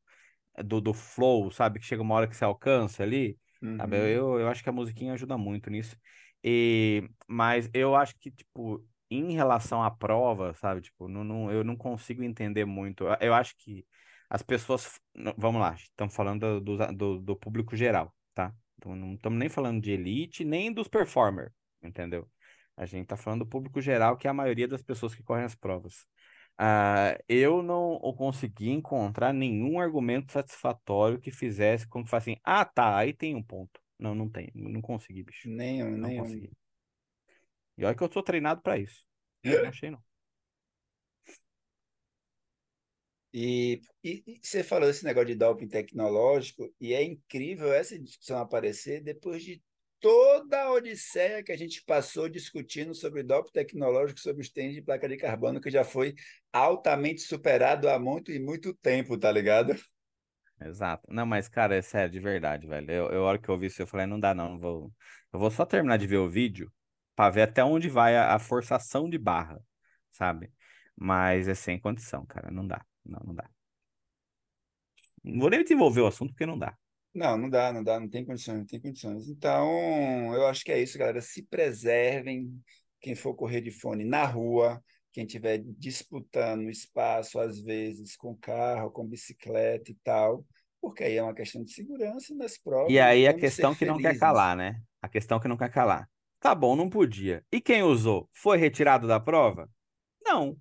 do, 0.65 0.81
do 0.81 0.95
flow, 0.95 1.51
sabe? 1.53 1.81
Que 1.81 1.87
chega 1.87 2.03
uma 2.03 2.15
hora 2.17 2.29
que 2.29 2.37
você 2.37 2.45
alcança 2.45 3.03
ali, 3.03 3.39
sabe? 3.77 3.97
Uhum. 3.97 4.17
Eu, 4.17 4.41
eu 4.41 4.49
acho 4.49 4.63
que 4.63 4.69
a 4.71 4.73
musiquinha 4.73 5.15
ajuda 5.15 5.39
muito 5.39 5.71
nisso. 5.71 5.97
E, 6.45 7.09
mas 7.29 7.71
eu 7.75 7.95
acho 7.97 8.15
que, 8.19 8.31
tipo, 8.31 8.85
em 9.11 9.33
relação 9.33 9.83
à 9.83 9.91
prova, 9.91 10.55
sabe? 10.55 10.81
Tipo, 10.81 11.09
não, 11.09 11.25
não, 11.25 11.51
eu 11.51 11.65
não 11.65 11.77
consigo 11.77 12.23
entender 12.23 12.65
muito. 12.65 13.05
Eu 13.21 13.35
acho 13.35 13.57
que 13.59 13.87
as 14.29 14.43
pessoas. 14.43 15.01
Vamos 15.37 15.61
lá, 15.61 15.75
estamos 15.75 16.15
falando 16.15 16.61
do, 16.61 16.77
do, 16.93 17.21
do 17.21 17.37
público 17.37 17.77
geral, 17.77 18.15
tá? 18.35 18.55
Então, 18.77 18.95
não 18.95 19.15
estamos 19.15 19.39
nem 19.39 19.49
falando 19.49 19.81
de 19.81 19.93
elite, 19.93 20.45
nem 20.45 20.73
dos 20.73 20.89
performers, 20.89 21.53
entendeu? 21.83 22.29
A 22.77 22.85
gente 22.85 23.05
está 23.05 23.17
falando 23.17 23.41
do 23.41 23.47
público 23.49 23.81
geral, 23.81 24.17
que 24.17 24.27
é 24.27 24.31
a 24.31 24.35
maioria 24.35 24.69
das 24.69 24.83
pessoas 24.83 25.15
que 25.15 25.23
correm 25.23 25.45
as 25.45 25.55
provas. 25.55 26.07
Uh, 26.59 27.23
eu 27.29 27.63
não 27.63 27.99
consegui 28.17 28.71
encontrar 28.71 29.33
nenhum 29.33 29.79
argumento 29.79 30.33
satisfatório 30.33 31.19
que 31.19 31.31
fizesse 31.31 31.87
com 31.87 32.03
que 32.05 32.15
assim, 32.15 32.37
ah, 32.43 32.65
tá, 32.65 32.97
aí 32.97 33.13
tem 33.13 33.35
um 33.35 33.43
ponto. 33.43 33.81
Não, 33.99 34.15
não 34.15 34.29
tem, 34.29 34.51
não 34.55 34.81
consegui, 34.83 35.23
bicho. 35.23 35.49
Nenhum, 35.49 35.97
não 35.97 36.09
nenhum. 36.09 36.25
consegui. 36.25 36.51
E 37.77 37.85
olha 37.85 37.95
que 37.95 38.03
eu 38.03 38.11
sou 38.13 38.23
treinado 38.23 38.63
para 38.63 38.79
isso. 38.79 39.05
Não 39.45 39.69
achei, 39.69 39.91
não. 39.91 40.03
E, 43.33 43.83
e, 44.03 44.25
e, 44.27 44.41
você 44.43 44.65
falou 44.65 44.89
esse 44.89 45.05
negócio 45.05 45.27
de 45.27 45.35
doping 45.35 45.69
tecnológico, 45.69 46.73
e 46.81 46.95
é 46.95 47.03
incrível 47.03 47.71
essa 47.71 47.99
discussão 47.99 48.39
aparecer 48.39 49.03
depois 49.03 49.43
de 49.43 49.63
toda 50.01 50.63
a 50.63 50.73
odisseia 50.73 51.43
que 51.43 51.53
a 51.53 51.57
gente 51.57 51.85
passou 51.85 52.31
discutindo 52.31 52.95
sobre 52.95 53.23
doping 53.23 53.53
tecnológico, 53.53 54.21
sobre 54.21 54.41
os 54.41 54.49
tênis 54.49 54.75
de 54.75 54.81
placa 54.81 55.07
de 55.07 55.19
carbono, 55.19 55.61
que 55.61 55.71
já 55.71 55.85
foi 55.85 56.15
altamente 56.51 57.21
superado 57.21 57.91
há 57.91 57.99
muito 57.99 58.33
e 58.33 58.39
muito 58.39 58.73
tempo, 58.73 59.19
tá 59.19 59.31
ligado? 59.31 59.75
Exato. 60.59 61.07
Não, 61.11 61.27
mas, 61.27 61.47
cara, 61.47 61.77
é 61.77 61.83
sério, 61.83 62.11
de 62.11 62.21
verdade, 62.21 62.67
velho. 62.67 62.91
Eu, 62.91 63.11
eu, 63.11 63.25
a 63.27 63.29
hora 63.29 63.39
que 63.39 63.49
eu 63.51 63.59
vi 63.59 63.67
isso, 63.67 63.83
eu 63.83 63.87
falei, 63.87 64.07
não 64.07 64.19
dá, 64.19 64.35
não, 64.35 64.53
não 64.53 64.59
vou. 64.59 64.93
Eu 65.31 65.39
vou 65.39 65.51
só 65.51 65.67
terminar 65.67 65.99
de 65.99 66.07
ver 66.07 66.17
o 66.17 66.29
vídeo 66.29 66.73
para 67.17 67.31
ver 67.31 67.43
até 67.43 67.65
onde 67.65 67.89
vai 67.89 68.15
a, 68.17 68.35
a 68.35 68.39
forçação 68.39 69.09
de 69.09 69.17
barra, 69.19 69.59
sabe? 70.13 70.53
Mas 70.95 71.49
é 71.49 71.55
sem 71.55 71.81
condição, 71.81 72.25
cara. 72.27 72.51
Não 72.51 72.67
dá. 72.67 72.85
Não, 73.05 73.21
não 73.25 73.35
dá. 73.35 73.49
Não 75.25 75.41
vou 75.41 75.51
nem 75.51 75.63
desenvolver 75.63 76.03
o 76.03 76.07
assunto 76.07 76.31
porque 76.31 76.47
não 76.47 76.59
dá. 76.59 76.77
Não, 77.15 77.39
não 77.39 77.49
dá, 77.49 77.73
não 77.73 77.83
dá, 77.83 77.99
não 77.99 78.09
tem 78.09 78.25
condições, 78.25 78.59
não 78.59 78.67
tem 78.67 78.81
condições. 78.81 79.27
Então, 79.29 79.67
eu 80.35 80.47
acho 80.47 80.63
que 80.63 80.71
é 80.71 80.81
isso, 80.81 80.99
galera. 80.99 81.21
Se 81.21 81.43
preservem. 81.43 82.53
Quem 83.01 83.15
for 83.15 83.35
correr 83.35 83.61
de 83.61 83.71
fone 83.71 84.05
na 84.05 84.25
rua, 84.25 84.83
quem 85.13 85.25
estiver 85.25 85.63
disputando 85.79 86.69
espaço, 86.69 87.39
às 87.39 87.61
vezes, 87.61 88.17
com 88.17 88.35
carro, 88.35 88.91
com 88.91 89.07
bicicleta 89.07 89.91
e 89.91 89.95
tal, 90.03 90.45
porque 90.81 91.05
aí 91.05 91.17
é 91.17 91.23
uma 91.23 91.35
questão 91.35 91.63
de 91.63 91.73
segurança 91.73 92.35
nas 92.35 92.59
provas. 92.59 92.91
E 92.91 92.99
aí 92.99 93.29
a 93.29 93.35
questão 93.35 93.75
que 93.75 93.85
não 93.85 93.99
quer 93.99 94.19
calar, 94.19 94.57
né? 94.57 94.81
A 95.01 95.09
questão 95.09 95.39
que 95.39 95.47
não 95.47 95.57
quer 95.57 95.71
calar. 95.71 96.09
Tá 96.41 96.55
bom, 96.55 96.77
não 96.77 96.89
podia. 96.89 97.45
E 97.51 97.61
quem 97.61 97.83
usou? 97.83 98.29
Foi 98.33 98.57
retirado 98.59 99.07
da 99.09 99.19
prova? 99.19 99.69
Não. 100.25 100.57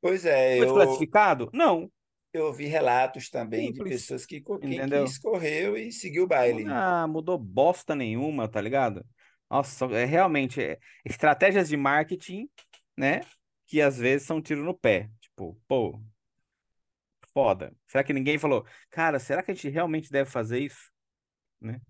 Pois 0.00 0.24
é, 0.24 0.56
Foi 0.56 0.60
eu, 0.60 0.64
desclassificado? 0.66 1.50
Não. 1.52 1.90
eu 2.32 2.46
ouvi 2.46 2.66
relatos 2.66 3.28
também 3.30 3.72
de 3.72 3.76
Simples. 3.78 4.00
pessoas 4.00 4.26
que 4.26 4.40
quem 4.40 4.74
Entendeu? 4.74 5.04
quis 5.04 5.18
correu 5.18 5.76
e 5.76 5.90
seguiu 5.90 6.24
o 6.24 6.26
baile. 6.26 6.64
Ah, 6.68 7.06
mudou 7.08 7.38
bosta 7.38 7.94
nenhuma, 7.94 8.48
tá 8.48 8.60
ligado? 8.60 9.04
Nossa, 9.50 9.86
é 9.86 10.04
realmente 10.04 10.62
é, 10.62 10.78
estratégias 11.04 11.68
de 11.68 11.76
marketing, 11.76 12.48
né? 12.96 13.20
Que 13.66 13.80
às 13.80 13.98
vezes 13.98 14.26
são 14.26 14.42
tiro 14.42 14.62
no 14.62 14.74
pé. 14.74 15.10
Tipo, 15.20 15.58
pô, 15.66 16.00
foda. 17.32 17.74
Será 17.86 18.04
que 18.04 18.12
ninguém 18.12 18.38
falou, 18.38 18.64
cara, 18.90 19.18
será 19.18 19.42
que 19.42 19.50
a 19.50 19.54
gente 19.54 19.68
realmente 19.68 20.10
deve 20.10 20.30
fazer 20.30 20.58
isso? 20.60 20.90
Né? 21.60 21.80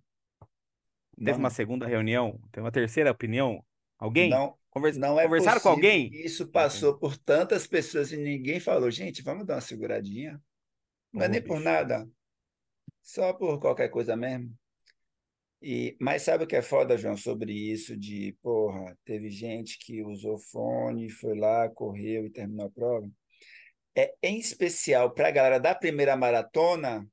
Teve 1.24 1.38
uma 1.38 1.48
Não, 1.48 1.50
segunda 1.50 1.86
reunião? 1.86 2.40
Teve 2.52 2.64
uma 2.64 2.72
terceira 2.72 3.10
opinião? 3.10 3.64
Alguém? 3.98 4.30
não, 4.30 4.58
Convers- 4.70 4.96
não 4.96 5.18
é 5.18 5.24
Conversaram 5.24 5.60
com 5.60 5.68
alguém? 5.68 6.10
isso 6.10 6.48
passou 6.50 6.98
por 6.98 7.16
tantas 7.16 7.66
pessoas 7.66 8.12
e 8.12 8.16
ninguém 8.16 8.60
falou, 8.60 8.90
gente, 8.90 9.22
vamos 9.22 9.46
dar 9.46 9.54
uma 9.56 9.60
seguradinha. 9.60 10.40
Não 11.12 11.22
é 11.22 11.28
nem 11.28 11.42
por 11.42 11.54
bicho. 11.54 11.64
nada, 11.64 12.08
só 13.02 13.32
por 13.32 13.58
qualquer 13.60 13.88
coisa 13.90 14.16
mesmo. 14.16 14.54
E, 15.60 15.96
mas 16.00 16.22
sabe 16.22 16.44
o 16.44 16.46
que 16.46 16.54
é 16.54 16.62
foda, 16.62 16.96
João, 16.96 17.16
sobre 17.16 17.52
isso 17.52 17.96
de, 17.96 18.36
porra, 18.42 18.96
teve 19.04 19.28
gente 19.28 19.76
que 19.78 20.02
usou 20.04 20.38
fone, 20.38 21.10
foi 21.10 21.36
lá, 21.36 21.68
correu 21.68 22.24
e 22.26 22.30
terminou 22.30 22.66
a 22.66 22.70
prova? 22.70 23.10
É 23.96 24.14
em 24.22 24.38
especial 24.38 25.12
para 25.12 25.28
a 25.28 25.32
galera 25.32 25.58
da 25.60 25.74
primeira 25.74 26.16
maratona, 26.16 27.06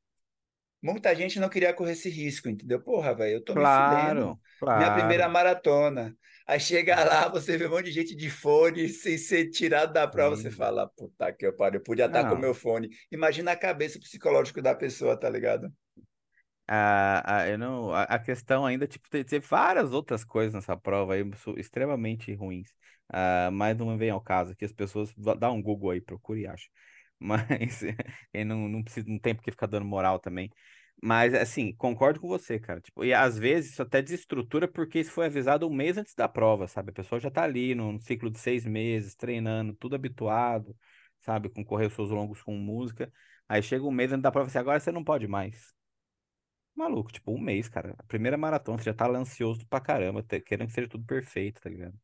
muita 0.86 1.16
gente 1.16 1.40
não 1.40 1.50
queria 1.50 1.74
correr 1.74 1.94
esse 1.94 2.10
risco, 2.10 2.50
entendeu? 2.50 2.82
Porra, 2.82 3.14
velho, 3.16 3.36
eu 3.38 3.44
tô 3.44 3.56
me 3.56 3.66
fudendo. 3.66 4.28
Claro, 4.28 4.40
Minha 4.74 4.92
primeira 4.92 5.28
claro. 5.28 5.30
maratona. 5.30 6.16
Aí 6.48 6.60
chega 6.60 7.04
lá, 7.04 7.28
você 7.30 7.58
vê 7.58 7.66
um 7.68 7.72
monte 7.72 7.86
de 7.86 7.92
gente 7.92 8.16
de 8.16 8.30
fone 8.30 8.88
sem 8.90 9.18
ser 9.18 9.50
tirado 9.50 9.94
da 9.94 10.08
prova, 10.08 10.36
você 10.38 10.52
Sim. 10.52 10.52
fala, 10.52 10.88
puta 10.90 11.34
que 11.34 11.46
eu 11.46 11.56
pariu, 11.56 11.80
eu 11.80 11.84
podia 11.84 12.06
estar 12.06 12.26
com 12.26 12.36
Não, 12.36 12.38
meu 12.38 12.54
fone. 12.54 12.90
Imagina 13.12 13.52
a 13.52 13.56
cabeça 13.58 14.00
psicológica 14.00 14.62
da 14.62 14.76
pessoa, 14.76 15.18
tá 15.20 15.30
ligado? 15.30 15.72
a, 16.68 17.38
a, 17.44 17.48
eu 17.50 17.58
não, 17.58 17.94
a, 17.94 18.04
a 18.04 18.20
questão 18.20 18.66
ainda, 18.66 18.88
tipo, 18.88 19.08
tem 19.10 19.40
várias 19.40 19.92
outras 19.94 20.24
coisas 20.24 20.54
nessa 20.54 20.76
prova 20.78 21.14
aí 21.14 21.24
extremamente 21.58 22.34
ruins. 22.34 22.74
Ah, 23.10 23.50
mas 23.52 23.78
não 23.78 23.98
vem 23.98 24.10
ao 24.10 24.22
caso, 24.22 24.56
que 24.56 24.66
as 24.66 24.74
pessoas 24.74 25.14
dá 25.38 25.52
um 25.52 25.62
Google 25.62 25.92
aí, 25.92 26.02
procure 26.02 26.42
e 26.42 26.48
acha. 26.48 26.68
Mas 27.20 27.82
não, 28.46 28.68
não 28.68 28.84
precisa, 28.84 29.08
não 29.10 29.18
tem 29.20 29.34
porque 29.34 29.50
ficar 29.52 29.68
dando 29.68 29.86
moral 29.86 30.20
também. 30.20 30.52
Mas 31.02 31.34
assim, 31.34 31.74
concordo 31.76 32.20
com 32.20 32.28
você, 32.28 32.60
cara. 32.60 32.82
Tipo, 32.82 33.04
e 33.04 33.14
às 33.14 33.38
vezes 33.38 33.72
isso 33.74 33.82
até 33.82 34.02
desestrutura 34.02 34.68
porque 34.68 35.00
isso 35.00 35.12
foi 35.12 35.28
avisado 35.28 35.68
um 35.68 35.74
mês 35.74 35.98
antes 35.98 36.16
da 36.16 36.28
prova, 36.28 36.68
sabe? 36.68 36.90
A 36.92 36.94
pessoa 36.94 37.20
já 37.20 37.30
tá 37.30 37.44
ali 37.44 37.76
num 37.76 38.00
ciclo 38.00 38.30
de 38.32 38.40
seis 38.40 38.66
meses, 38.66 39.16
treinando, 39.16 39.74
tudo 39.76 39.96
habituado, 39.96 40.76
sabe? 41.22 41.50
Com 41.50 41.64
correr 41.64 41.88
os 41.88 41.94
seus 41.94 42.10
longos 42.10 42.42
com 42.42 42.54
música. 42.56 43.12
Aí 43.48 43.62
chega 43.62 43.86
um 43.86 43.92
mês 43.92 44.12
antes 44.12 44.24
da 44.24 44.32
prova 44.32 44.48
e 44.48 44.50
assim, 44.50 44.58
agora 44.58 44.80
você 44.80 44.92
não 44.92 45.04
pode 45.04 45.28
mais. 45.28 45.74
Maluco, 46.76 47.12
tipo, 47.12 47.32
um 47.32 47.40
mês, 47.40 47.70
cara. 47.70 47.96
A 47.98 48.04
primeira 48.04 48.38
maratona, 48.38 48.78
você 48.78 48.86
já 48.86 48.94
tá 48.94 49.08
ansioso 49.08 49.66
pra 49.68 49.80
caramba, 49.80 50.24
querendo 50.24 50.68
que 50.68 50.74
seja 50.74 50.90
tudo 50.90 51.06
perfeito, 51.06 51.62
tá 51.62 51.70
ligado? 51.70 51.98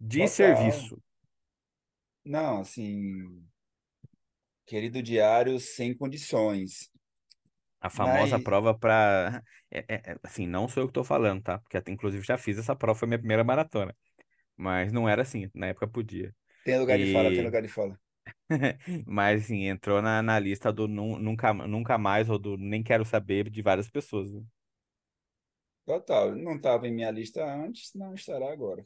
De 0.00 0.18
Total. 0.18 0.28
serviço. 0.28 1.02
Não, 2.24 2.60
assim, 2.60 3.44
querido 4.66 5.02
diário, 5.02 5.58
sem 5.60 5.94
condições. 5.94 6.90
A 7.80 7.90
famosa 7.90 8.38
Mas, 8.38 8.40
prova 8.40 8.74
pra. 8.78 9.42
é- 9.70 9.84
é- 9.88 10.12
é, 10.12 10.16
assim, 10.22 10.46
não 10.46 10.68
sou 10.68 10.82
eu 10.84 10.86
que 10.88 10.92
tô 10.94 11.04
falando, 11.04 11.42
tá? 11.42 11.58
Porque 11.58 11.76
até, 11.76 11.90
inclusive 11.92 12.24
já 12.24 12.36
fiz 12.38 12.58
essa 12.58 12.76
prova, 12.76 12.98
foi 12.98 13.08
minha 13.08 13.18
primeira 13.18 13.44
maratona. 13.44 13.96
Mas 14.56 14.92
não 14.92 15.08
era 15.08 15.22
assim, 15.22 15.50
na 15.54 15.68
época 15.68 15.88
podia. 15.88 16.34
tem 16.64 16.78
lugar 16.78 16.98
de 16.98 17.04
fala, 17.06 17.32
tem 17.32 17.44
E. 17.44 17.44
lugar 17.44 17.60
de 17.62 17.68
fala. 17.68 17.98
Mas, 19.06 19.44
assim, 19.44 19.64
entrou 19.66 20.02
na, 20.02 20.22
na 20.22 20.38
lista 20.38 20.72
do 20.72 20.88
nu- 20.88 21.18
nunca, 21.18 21.52
nunca 21.54 21.98
mais 21.98 22.28
ou 22.30 22.38
do 22.38 22.56
nem 22.56 22.82
quero 22.82 23.04
saber 23.04 23.48
de 23.50 23.62
várias 23.62 23.88
pessoas. 23.90 24.30
viu? 24.30 24.46
Total. 25.84 26.34
Não 26.36 26.56
estava 26.56 26.86
em 26.88 26.92
minha 26.92 27.10
lista 27.10 27.44
antes, 27.44 27.92
não 27.94 28.14
estará 28.14 28.50
agora. 28.52 28.84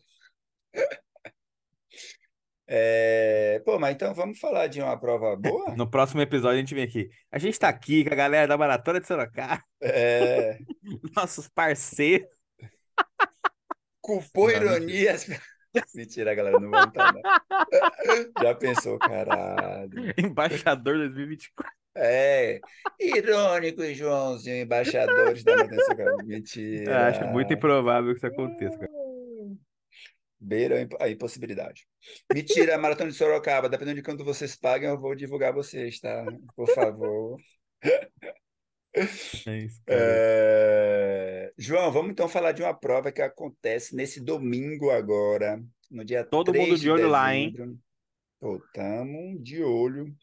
É, 2.67 3.61
Pô, 3.65 3.79
mas 3.79 3.95
então 3.95 4.15
vamos 4.15 4.39
falar 4.39 4.69
de 4.69 4.81
uma 4.81 4.99
prova 4.99 5.37
boa? 5.37 5.77
No 5.77 5.89
próximo 5.91 6.21
episódio 6.23 6.57
a 6.57 6.61
gente 6.61 6.75
vem 6.75 6.85
aqui. 6.85 7.09
A 7.31 7.39
gente 7.39 7.59
tá 7.59 7.69
aqui 7.69 8.05
com 8.05 8.13
a 8.13 8.17
galera 8.17 8.47
da 8.49 8.57
Maratona 8.57 9.01
de 9.01 9.07
Sorocaba, 9.07 9.63
É, 9.83 10.59
nossos 11.17 11.49
parceiros. 11.49 12.29
culpou 14.01 14.49
Não, 14.49 14.61
mentira. 14.61 14.77
ironias. 14.77 15.27
Mentira, 15.95 16.35
galera, 16.37 16.61
não 16.61 16.71
vamos 16.71 16.87
estar, 16.87 17.13
não. 17.13 17.21
Já 18.43 18.55
pensou, 18.55 18.97
caralho. 18.99 19.91
Embaixador 20.17 20.97
2024. 20.97 21.73
É, 21.97 22.61
irônico, 23.01 23.83
Joãozinho, 23.95 24.63
embaixadores 24.63 25.43
da 25.45 25.57
Matança 25.57 25.95
Cara. 25.97 26.17
Mentira. 26.25 27.09
Acho 27.09 27.25
muito 27.27 27.53
improvável 27.55 28.13
que 28.13 28.19
isso 28.19 28.27
aconteça, 28.27 28.79
cara. 28.79 29.04
Beira 30.45 30.77
a 30.79 30.83
imp- 30.83 31.01
a 31.01 31.09
impossibilidade. 31.09 31.87
Mentira, 32.33 32.77
Maratona 32.77 33.11
de 33.11 33.17
Sorocaba, 33.17 33.69
dependendo 33.69 33.97
de 33.97 34.03
quanto 34.03 34.25
vocês 34.25 34.55
pagam, 34.55 34.91
eu 34.91 35.01
vou 35.01 35.15
divulgar 35.15 35.53
vocês, 35.55 35.99
tá? 36.01 36.25
Por 36.55 36.69
favor. 36.75 37.41
É 39.47 39.59
isso. 39.59 39.83
É, 39.89 41.53
João, 41.59 41.91
vamos 41.91 42.13
então 42.13 42.29
falar 42.29 42.53
de 42.53 42.63
uma 42.63 42.75
prova 42.75 43.11
que 43.11 43.23
acontece 43.23 43.97
nesse 43.97 44.21
domingo 44.21 44.91
agora, 44.91 45.61
no 45.91 46.05
dia 46.05 46.23
Todo 46.25 46.53
3 46.53 46.69
mundo 46.69 46.79
de 46.79 46.91
olho 46.91 47.09
lá, 47.09 47.35
hein? 47.35 47.53
Pô, 48.39 48.61
tamo 48.73 49.39
de 49.43 49.63
olho. 49.65 50.15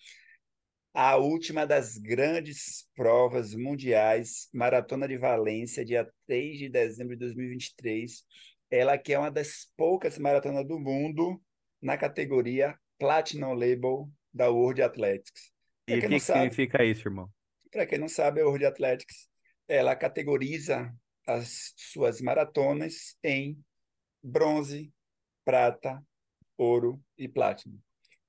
A 0.93 1.15
última 1.15 1.65
das 1.65 1.97
grandes 1.97 2.87
provas 2.95 3.55
mundiais, 3.55 4.49
Maratona 4.53 5.07
de 5.07 5.17
Valência, 5.17 5.85
dia 5.85 6.07
3 6.27 6.57
de 6.57 6.69
dezembro 6.69 7.15
de 7.15 7.19
2023. 7.19 8.23
Ela 8.71 8.97
que 8.97 9.13
é 9.13 9.19
uma 9.19 9.29
das 9.31 9.69
poucas 9.77 10.17
maratonas 10.17 10.65
do 10.67 10.79
mundo 10.79 11.41
na 11.81 11.97
categoria 11.97 12.79
Platinum 12.97 13.53
Label 13.53 14.09
da 14.33 14.49
World 14.49 14.81
Athletics. 14.81 15.51
Para 15.85 15.95
E 15.95 15.99
o 15.99 16.01
que 16.01 16.07
que 16.07 16.19
sabe, 16.19 16.39
significa 16.39 16.83
isso, 16.83 17.07
irmão? 17.07 17.29
para 17.71 17.85
quem 17.85 17.99
não 17.99 18.07
sabe, 18.09 18.41
a 18.41 18.45
World 18.45 18.65
Athletics, 18.65 19.29
ela 19.67 19.95
categoriza 19.95 20.93
as 21.27 21.73
suas 21.77 22.21
maratonas 22.21 23.17
em 23.23 23.57
bronze, 24.23 24.91
prata, 25.45 26.03
ouro 26.57 27.01
e 27.17 27.27
platino. 27.27 27.79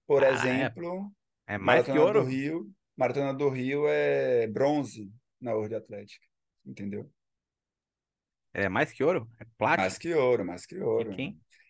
Por 0.06 0.22
Ah, 0.22 0.26
é, 0.28 0.32
exemplo, 0.34 1.12
é 1.46 1.58
mais 1.58 1.84
que 1.86 1.92
Maratona 1.92 2.12
do 2.12 2.18
ouro? 2.18 2.24
Rio, 2.24 2.70
Maratona 2.96 3.34
do 3.34 3.48
Rio 3.48 3.88
é 3.88 4.46
bronze 4.46 5.12
na 5.40 5.54
World 5.54 5.74
Athletics, 5.74 6.28
entendeu? 6.64 7.10
É 8.54 8.68
mais 8.68 8.92
que 8.92 9.02
ouro? 9.02 9.28
É 9.40 9.44
Mais 9.60 9.98
platina? 9.98 9.98
que 9.98 10.14
ouro, 10.14 10.44
mais 10.44 10.66
que 10.66 10.78
ouro. 10.78 11.10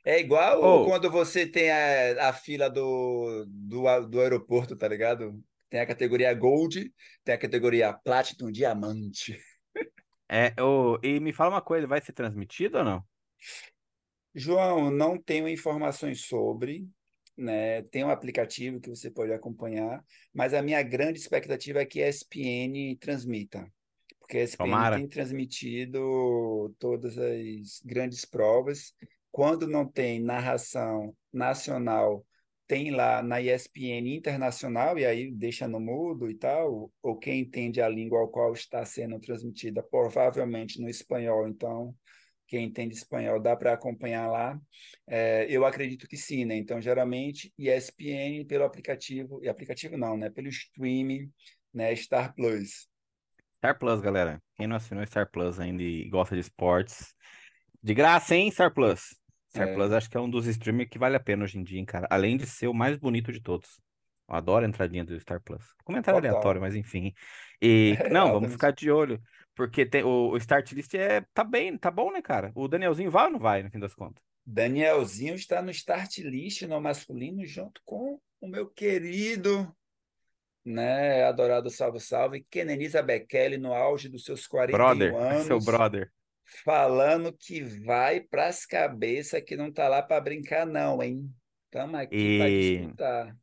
É 0.05 0.19
igual 0.19 0.61
Ô, 0.61 0.85
quando 0.85 1.09
você 1.11 1.47
tem 1.47 1.71
a, 1.71 2.29
a 2.29 2.33
fila 2.33 2.69
do, 2.69 3.45
do, 3.49 4.07
do 4.09 4.21
aeroporto, 4.21 4.77
tá 4.77 4.89
ligado? 4.89 5.41
Tem 5.71 5.81
a 5.81 5.87
categoria 5.87 6.35
Gold, 6.35 6.93
tem 7.25 7.35
a 7.35 7.39
categoria 7.39 7.93
Platinum 7.93 8.51
Diamante. 8.51 9.39
é, 10.29 10.53
ô, 10.61 10.99
e 11.03 11.21
me 11.21 11.33
fala 11.33 11.55
uma 11.55 11.63
coisa, 11.63 11.87
vai 11.87 12.01
ser 12.01 12.13
transmitido 12.13 12.79
ou 12.79 12.85
não? 12.85 13.05
João, 14.35 14.91
não 14.91 15.17
tenho 15.17 15.49
informações 15.49 16.27
sobre, 16.27 16.89
né? 17.37 17.83
Tem 17.85 18.05
um 18.05 18.11
aplicativo 18.11 18.81
que 18.81 18.91
você 18.91 19.11
pode 19.11 19.33
acompanhar, 19.33 20.05
mas 20.35 20.53
a 20.53 20.63
minha 20.63 20.83
grande 20.83 21.19
expectativa 21.19 21.81
é 21.81 21.87
que 21.87 22.03
a 22.03 22.09
ESPN 22.09 22.97
transmita, 22.99 23.71
porque 24.33 24.39
a 24.39 24.45
ESPN 24.45 24.65
Tomara. 24.65 24.97
tem 24.97 25.09
transmitido 25.09 26.75
todas 26.79 27.19
as 27.19 27.81
grandes 27.85 28.25
provas. 28.25 28.95
Quando 29.31 29.67
não 29.67 29.87
tem 29.87 30.21
narração 30.21 31.15
nacional, 31.33 32.25
tem 32.67 32.91
lá 32.91 33.23
na 33.23 33.41
ESPN 33.41 34.17
internacional, 34.17 34.99
e 34.99 35.05
aí 35.05 35.31
deixa 35.31 35.69
no 35.69 35.79
mudo 35.79 36.31
e 36.31 36.35
tal, 36.35 36.91
ou 37.03 37.19
quem 37.19 37.41
entende 37.41 37.81
a 37.83 37.89
língua 37.89 38.21
ao 38.21 38.29
qual 38.29 38.53
está 38.53 38.85
sendo 38.85 39.19
transmitida, 39.21 39.83
provavelmente 39.83 40.81
no 40.81 40.89
espanhol, 40.89 41.47
então 41.47 41.95
quem 42.47 42.65
entende 42.65 42.95
espanhol 42.95 43.41
dá 43.41 43.57
para 43.57 43.73
acompanhar 43.73 44.31
lá. 44.31 44.61
É, 45.07 45.47
eu 45.49 45.65
acredito 45.65 46.07
que 46.07 46.17
sim, 46.17 46.45
né? 46.45 46.57
Então, 46.57 46.81
geralmente, 46.81 47.53
ESPN 47.59 48.45
pelo 48.47 48.65
aplicativo, 48.65 49.43
e 49.43 49.49
aplicativo 49.49 49.97
não, 49.97 50.17
né? 50.17 50.29
Pelo 50.29 50.49
streaming, 50.49 51.31
né? 51.73 51.95
Star 51.97 52.35
Plus. 52.35 52.92
Star 53.63 53.79
Plus, 53.79 54.01
galera. 54.01 54.43
Quem 54.57 54.67
não 54.67 54.75
assinou 54.75 55.07
Star 55.07 55.31
Plus 55.31 55.61
ainda 55.61 55.85
e 55.85 56.09
gosta 56.09 56.35
de 56.35 56.41
esportes, 56.41 57.15
de 57.81 57.95
graça, 57.95 58.35
hein, 58.35 58.51
Star 58.51 58.75
Plus? 58.75 59.15
Star 59.51 59.69
É, 59.69 59.75
Plus 59.75 59.93
acho 59.93 60.11
que 60.11 60.17
é 60.17 60.21
um 60.21 60.29
dos 60.29 60.49
streamers 60.49 60.91
que 60.91 60.99
vale 60.99 61.15
a 61.15 61.21
pena 61.21 61.45
hoje 61.45 61.61
em 61.61 61.63
dia, 61.63 61.79
hein, 61.79 61.85
cara. 61.85 62.09
Além 62.11 62.37
de 62.37 62.45
ser 62.45 62.67
o 62.67 62.75
mais 62.75 62.97
bonito 62.99 63.31
de 63.31 63.41
todos. 63.41 63.81
Eu 64.29 64.35
adoro 64.35 64.67
a 64.67 64.69
entradinha 64.69 65.05
do 65.05 65.19
Star 65.21 65.41
Plus. 65.41 65.63
Comentário 65.85 66.19
aleatório, 66.19 66.61
total. 66.61 66.61
mas 66.61 66.75
enfim. 66.75 67.13
E, 67.61 67.97
É, 68.03 68.11
não, 68.11 68.33
vamos 68.33 68.51
ficar 68.51 68.73
de 68.73 68.91
olho. 68.91 69.23
Porque 69.55 69.87
tem, 69.87 70.03
o, 70.03 70.31
o 70.31 70.37
Start 70.39 70.73
List 70.73 70.95
é, 70.95 71.25
tá 71.33 71.45
bem, 71.45 71.79
tá 71.79 71.89
bom, 71.89 72.11
né, 72.11 72.21
cara? 72.21 72.51
O 72.57 72.67
Danielzinho 72.67 73.13
vai 73.13 73.27
ou 73.27 73.31
não 73.31 73.39
vai, 73.39 73.63
no 73.63 73.71
fim 73.71 73.79
das 73.79 73.95
contas? 73.95 74.25
Danielzinho 74.45 75.37
está 75.37 75.63
no 75.63 75.71
start 75.71 76.19
list 76.19 76.63
no 76.63 76.81
masculino, 76.81 77.47
junto 77.47 77.81
com 77.85 78.19
o 78.41 78.49
meu 78.49 78.69
querido, 78.69 79.73
né? 80.65 81.25
Adorado 81.25 81.71
Salve 81.71 82.01
Salve, 82.01 82.43
Kenenisa 82.51 83.03
Bekele, 83.03 83.57
no 83.59 83.75
auge 83.75 84.09
dos 84.09 84.25
seus 84.25 84.47
41 84.47 84.97
Brother, 84.97 85.23
seu 85.37 85.61
anos. 85.61 85.61
brother. 85.61 86.13
falando 86.65 87.33
que 87.33 87.63
vai 87.63 88.21
para 88.21 88.49
as 88.49 88.67
cabeças, 88.67 89.43
que 89.43 89.57
não 89.57 89.73
tá 89.73 89.89
lá 89.89 90.03
para 90.03 90.21
brincar, 90.21 90.67
não, 90.67 91.03
hein? 91.03 91.35
Estamos 91.67 92.01
aqui 92.01 92.31
para 92.31 92.51
E, 92.51 92.53
disputar. 92.53 93.37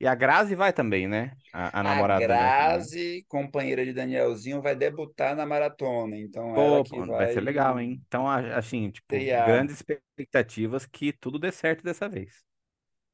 e 0.00 0.06
a 0.06 0.14
Grazi 0.14 0.54
vai 0.54 0.72
também, 0.72 1.06
né? 1.08 1.36
A, 1.52 1.80
a 1.80 1.82
A 1.82 1.84
namorada 1.84 2.26
do 2.26 2.28
Danielzinho, 2.28 2.72
né? 2.74 2.88
Grazi, 2.88 3.24
companheira 3.28 3.84
de 3.84 3.92
Danielzinho, 3.94 4.60
vai 4.60 4.74
debutar 4.76 5.34
na 5.36 5.46
maratona, 5.46 6.16
então 6.18 6.56
ela 6.56 6.80
Pô, 6.80 6.84
que 6.84 7.00
pô, 7.04 7.06
vai 7.14 7.28
ser 7.28 7.40
vai 7.40 7.42
legal, 7.42 7.78
hein? 7.78 8.02
Então, 8.06 8.26
a- 8.28 8.56
assim, 8.58 8.90
tipo, 8.90 9.26
grandes 9.36 9.76
expectativas 9.76 10.86
que 10.86 11.12
tudo 11.12 11.38
dê 11.38 11.52
certo 11.52 11.82
dessa 11.84 12.08
vez. 12.08 12.44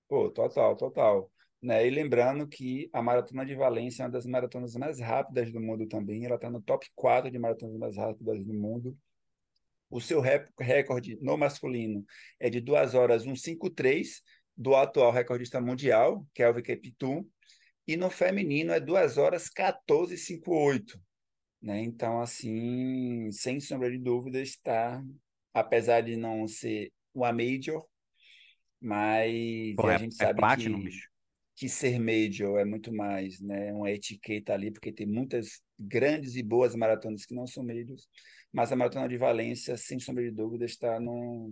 Pô, 0.08 0.30
total, 0.30 0.76
total. 0.76 1.31
Né? 1.62 1.86
E 1.86 1.90
lembrando 1.90 2.46
que 2.48 2.90
a 2.92 3.00
Maratona 3.00 3.46
de 3.46 3.54
Valência 3.54 4.02
é 4.02 4.06
uma 4.06 4.10
das 4.12 4.26
maratonas 4.26 4.74
mais 4.74 4.98
rápidas 4.98 5.52
do 5.52 5.60
mundo 5.60 5.86
também. 5.86 6.24
Ela 6.24 6.34
está 6.34 6.50
no 6.50 6.60
top 6.60 6.90
4 6.94 7.30
de 7.30 7.38
maratonas 7.38 7.76
mais 7.76 7.96
rápidas 7.96 8.44
do 8.44 8.52
mundo. 8.52 8.98
O 9.88 10.00
seu 10.00 10.20
recorde 10.58 11.18
no 11.20 11.36
masculino 11.36 12.04
é 12.40 12.50
de 12.50 12.60
2 12.60 12.94
horas 12.94 13.26
1:53 13.26 14.22
do 14.56 14.74
atual 14.74 15.12
recordista 15.12 15.60
mundial, 15.60 16.26
é 16.36 16.48
o 16.48 16.62
Kiptum, 16.62 17.24
e 17.86 17.96
no 17.96 18.10
feminino 18.10 18.72
é 18.72 18.80
2 18.80 19.18
horas 19.18 19.48
14:58, 19.48 20.98
né? 21.60 21.80
Então, 21.80 22.20
assim, 22.20 23.30
sem 23.32 23.60
sombra 23.60 23.90
de 23.90 23.98
dúvida, 23.98 24.40
está, 24.40 25.02
apesar 25.52 26.00
de 26.00 26.16
não 26.16 26.48
ser 26.48 26.90
uma 27.14 27.32
major, 27.32 27.86
mas 28.80 29.32
e 29.32 29.72
a 29.72 29.76
Porra, 29.76 29.98
gente 29.98 30.16
é, 30.20 30.24
é 30.24 30.26
sabe 30.28 30.40
Platinum, 30.40 30.78
que 30.78 30.84
bicho. 30.86 31.11
Que 31.62 31.68
ser 31.68 31.96
major 32.00 32.58
é 32.58 32.64
muito 32.64 32.92
mais, 32.92 33.40
né? 33.40 33.72
Uma 33.72 33.88
etiqueta 33.88 34.52
ali, 34.52 34.72
porque 34.72 34.90
tem 34.90 35.06
muitas 35.06 35.62
grandes 35.78 36.34
e 36.34 36.42
boas 36.42 36.74
maratonas 36.74 37.24
que 37.24 37.36
não 37.36 37.46
são 37.46 37.64
majors, 37.64 38.08
mas 38.52 38.72
a 38.72 38.76
Maratona 38.76 39.08
de 39.08 39.16
Valência, 39.16 39.76
sem 39.76 40.00
sombra 40.00 40.24
de 40.24 40.32
dúvida, 40.32 40.64
está 40.64 40.98
no 40.98 41.48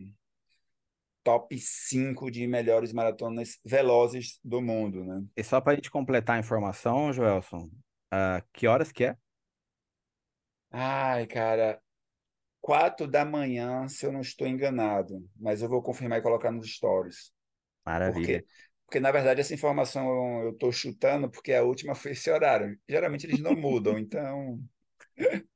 top 1.23 1.57
5 1.57 2.29
de 2.29 2.44
melhores 2.49 2.92
maratonas 2.92 3.61
velozes 3.64 4.40
do 4.42 4.61
mundo, 4.61 5.05
né? 5.05 5.25
E 5.37 5.44
só 5.44 5.61
pra 5.61 5.77
gente 5.77 5.92
completar 5.92 6.37
a 6.37 6.40
informação, 6.40 7.12
Joelson, 7.12 7.70
ah, 8.11 8.42
que 8.53 8.66
horas 8.66 8.90
que 8.90 9.05
é? 9.05 9.16
Ai, 10.73 11.25
cara, 11.29 11.81
quatro 12.61 13.07
da 13.07 13.25
manhã, 13.25 13.87
se 13.87 14.05
eu 14.05 14.11
não 14.11 14.23
estou 14.23 14.49
enganado, 14.49 15.25
mas 15.37 15.62
eu 15.62 15.68
vou 15.68 15.81
confirmar 15.81 16.18
e 16.18 16.23
colocar 16.23 16.51
nos 16.51 16.68
stories. 16.68 17.33
Maravilha. 17.87 18.42
Porque, 18.42 18.46
porque 18.90 19.00
na 19.00 19.12
verdade, 19.12 19.40
essa 19.40 19.55
informação 19.55 20.42
eu 20.42 20.50
estou 20.50 20.72
chutando 20.72 21.31
porque 21.31 21.53
a 21.55 21.62
última 21.62 21.94
foi 21.94 22.12
esse 22.12 22.31
horário. 22.31 22.79
Geralmente 22.88 23.26
eles 23.26 23.40
não 23.40 23.55
mudam, 23.55 23.98
então 23.98 24.59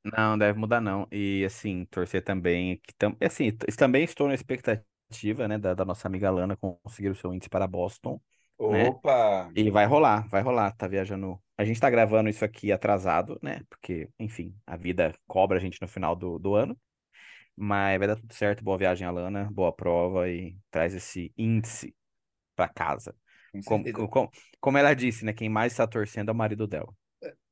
Não, 0.05 0.37
deve 0.37 0.59
mudar 0.59 0.81
não. 0.81 1.09
E 1.11 1.45
assim, 1.45 1.85
torcer 1.87 2.23
também 2.23 2.79
que 2.79 2.95
tam... 2.95 3.17
assim, 3.21 3.51
também 3.79 4.05
estou 4.05 4.29
na 4.29 4.35
expectativa, 4.35 5.49
né, 5.49 5.59
da, 5.59 5.75
da 5.75 5.85
nossa 5.85 6.07
amiga 6.09 6.31
Lana 6.31 6.57
conseguir 6.57 7.09
o 7.11 7.15
seu 7.15 7.33
índice 7.33 7.49
para 7.49 7.67
Boston, 7.67 8.21
né? 8.69 8.91
Opa! 8.91 9.21
E 9.55 9.71
vai 9.71 9.87
rolar, 9.87 10.29
vai 10.29 10.43
rolar, 10.43 10.73
tá 10.77 10.89
viajando. 10.89 11.41
A 11.59 11.65
gente 11.65 11.81
tá 11.81 11.91
gravando 11.91 12.29
isso 12.31 12.45
aqui 12.45 12.73
atrasado, 12.73 13.39
né? 13.43 13.63
Porque, 13.71 14.09
enfim, 14.19 14.57
a 14.67 14.77
vida 14.77 15.15
cobra 15.27 15.59
a 15.59 15.61
gente 15.61 15.81
no 15.83 15.89
final 15.89 16.17
do, 16.17 16.39
do 16.39 16.55
ano. 16.55 16.79
Mas 17.57 17.99
vai 17.99 18.09
dar 18.09 18.17
tudo 18.17 18.33
certo. 18.35 18.65
Boa 18.65 18.79
viagem, 18.79 19.07
Alana. 19.07 19.51
Boa 19.53 19.73
prova 19.75 20.29
e 20.31 20.59
traz 20.71 20.95
esse 20.95 21.33
índice 21.39 21.95
pra 22.57 22.69
casa. 22.69 23.15
Com 23.63 23.83
Como, 23.83 24.09
como, 24.09 24.31
como 24.61 24.79
ela 24.79 24.95
disse, 24.95 25.25
né? 25.25 25.33
Quem 25.33 25.49
mais 25.49 25.73
está 25.73 25.87
torcendo 25.87 26.31
é 26.31 26.33
o 26.33 26.35
marido 26.35 26.67
dela. 26.67 26.93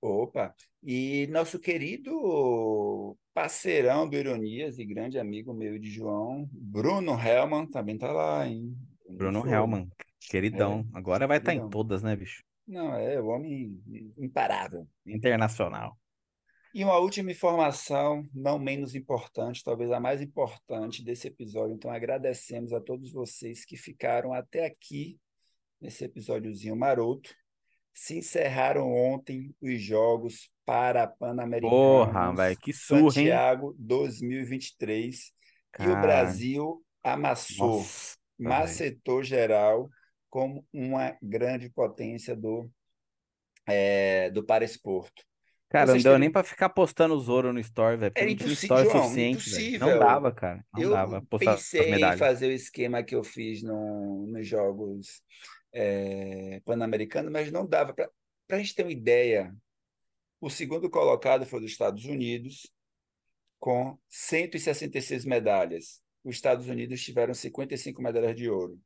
Opa! 0.01 0.55
E 0.83 1.29
nosso 1.29 1.59
querido 1.61 3.17
parceirão 3.33 4.09
do 4.09 4.17
Ironias 4.17 4.79
e 4.79 4.85
grande 4.85 5.19
amigo 5.19 5.55
meu 5.55 5.79
de 5.79 5.91
João, 5.91 6.49
Bruno 6.53 7.13
Hellman, 7.19 7.67
também 7.71 7.97
tá 7.97 8.11
lá, 8.13 8.47
hein? 8.47 8.77
Bruno. 9.09 9.47
Hellman, 9.47 9.89
É, 10.51 10.79
queridão. 10.79 10.89
Agora 10.93 11.27
vai 11.27 11.39
estar 11.39 11.55
em 11.55 11.59
queridão. 11.59 11.71
todas, 11.71 12.03
né, 12.03 12.17
bicho? 12.17 12.43
Não, 12.67 12.95
é 12.95 13.21
o 13.21 13.27
homem 13.27 13.81
imparável. 14.19 14.89
Internacional. 15.07 15.97
E 16.75 16.83
uma 16.83 16.97
última 16.97 17.31
informação, 17.31 18.27
não 18.33 18.59
menos 18.59 18.95
importante, 18.95 19.63
talvez 19.63 19.91
a 19.93 20.01
mais 20.01 20.23
importante 20.23 21.05
desse 21.05 21.29
episódio. 21.29 21.75
Então, 21.75 21.91
agradecemos 21.91 22.73
a 22.73 22.81
todos 22.81 23.13
vocês 23.13 23.65
que 23.65 23.77
ficaram 23.77 24.33
até 24.33 24.65
aqui 24.65 25.19
nesse 25.83 26.05
episódiozinho 26.05 26.77
maroto. 26.77 27.35
Se 27.93 28.17
encerraram 28.17 28.91
ontem 28.91 29.55
os 29.61 29.83
jogos 29.83 30.51
para 30.65 31.07
Porra, 31.61 32.35
velho, 32.35 32.57
que 32.59 32.73
surra, 32.73 33.03
hein? 33.03 33.11
Santiago 33.11 33.75
2023 33.79 35.19
e 35.19 35.29
o 35.29 35.33
Cara, 35.73 36.01
Brasil 36.01 36.83
amassou, 37.03 37.79
nossa, 37.79 38.17
macetou 38.39 39.23
geral 39.23 39.91
como 40.31 40.67
uma 40.73 41.15
grande 41.21 41.69
potência 41.69 42.35
do, 42.35 42.71
é, 43.67 44.31
do 44.31 44.43
paraesporto. 44.43 45.23
Para 45.69 45.81
Cara, 45.81 45.87
não 45.87 45.95
vocês 45.95 46.05
deu 46.05 46.19
nem 46.19 46.31
pra 46.31 46.43
ficar 46.43 46.69
postando 46.69 47.15
os 47.15 47.29
ouro 47.29 47.53
no 47.53 47.61
story, 47.61 47.97
velho, 47.97 48.13
Era 48.15 48.29
não 48.29 48.37
tinha 48.37 48.47
impossível, 48.47 48.77
story 48.77 48.91
João, 48.91 49.03
suficiente. 49.05 49.79
Não 49.79 49.99
dava, 49.99 50.33
cara. 50.33 50.65
Não 50.73 50.91
dava 50.91 51.17
Eu 51.17 51.23
postar 51.23 51.55
as 51.55 51.71
pensei 51.71 51.95
em 51.95 52.17
fazer 52.17 52.47
o 52.47 52.53
esquema 52.53 53.03
que 53.03 53.15
eu 53.15 53.25
fiz 53.25 53.63
no, 53.63 54.27
nos 54.27 54.47
Jogos 54.47 55.23
é, 55.73 56.61
Pan-Americanos, 56.65 57.33
mas 57.33 57.51
não 57.51 57.67
dava. 57.67 57.95
Para 57.95 58.11
a 58.51 58.59
gente 58.59 58.75
ter 58.75 58.83
uma 58.83 58.93
ideia, 58.93 59.55
o 60.41 60.51
segundo 60.51 60.91
colocado 60.91 61.47
foi 61.47 61.61
dos 61.61 61.71
Estados 61.71 62.05
Unidos, 62.05 62.71
com 63.59 63.99
166 64.09 65.25
medalhas. 65.25 66.03
Os 66.25 66.35
Estados 66.37 66.69
Unidos 66.69 67.03
tiveram 67.03 67.35
55 67.35 68.03
medalhas 68.03 68.37
de 68.37 68.49
ouro. 68.51 68.81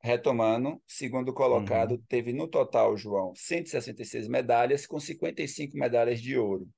Retomando, 0.00 0.82
segundo 0.86 1.32
colocado 1.32 1.92
Uhum. 1.92 2.02
teve 2.08 2.32
no 2.32 2.48
total, 2.48 2.96
João, 2.96 3.34
166 3.36 4.26
medalhas, 4.28 4.86
com 4.86 4.98
55 4.98 5.76
medalhas 5.76 6.20
de 6.20 6.36
ouro. 6.36 6.68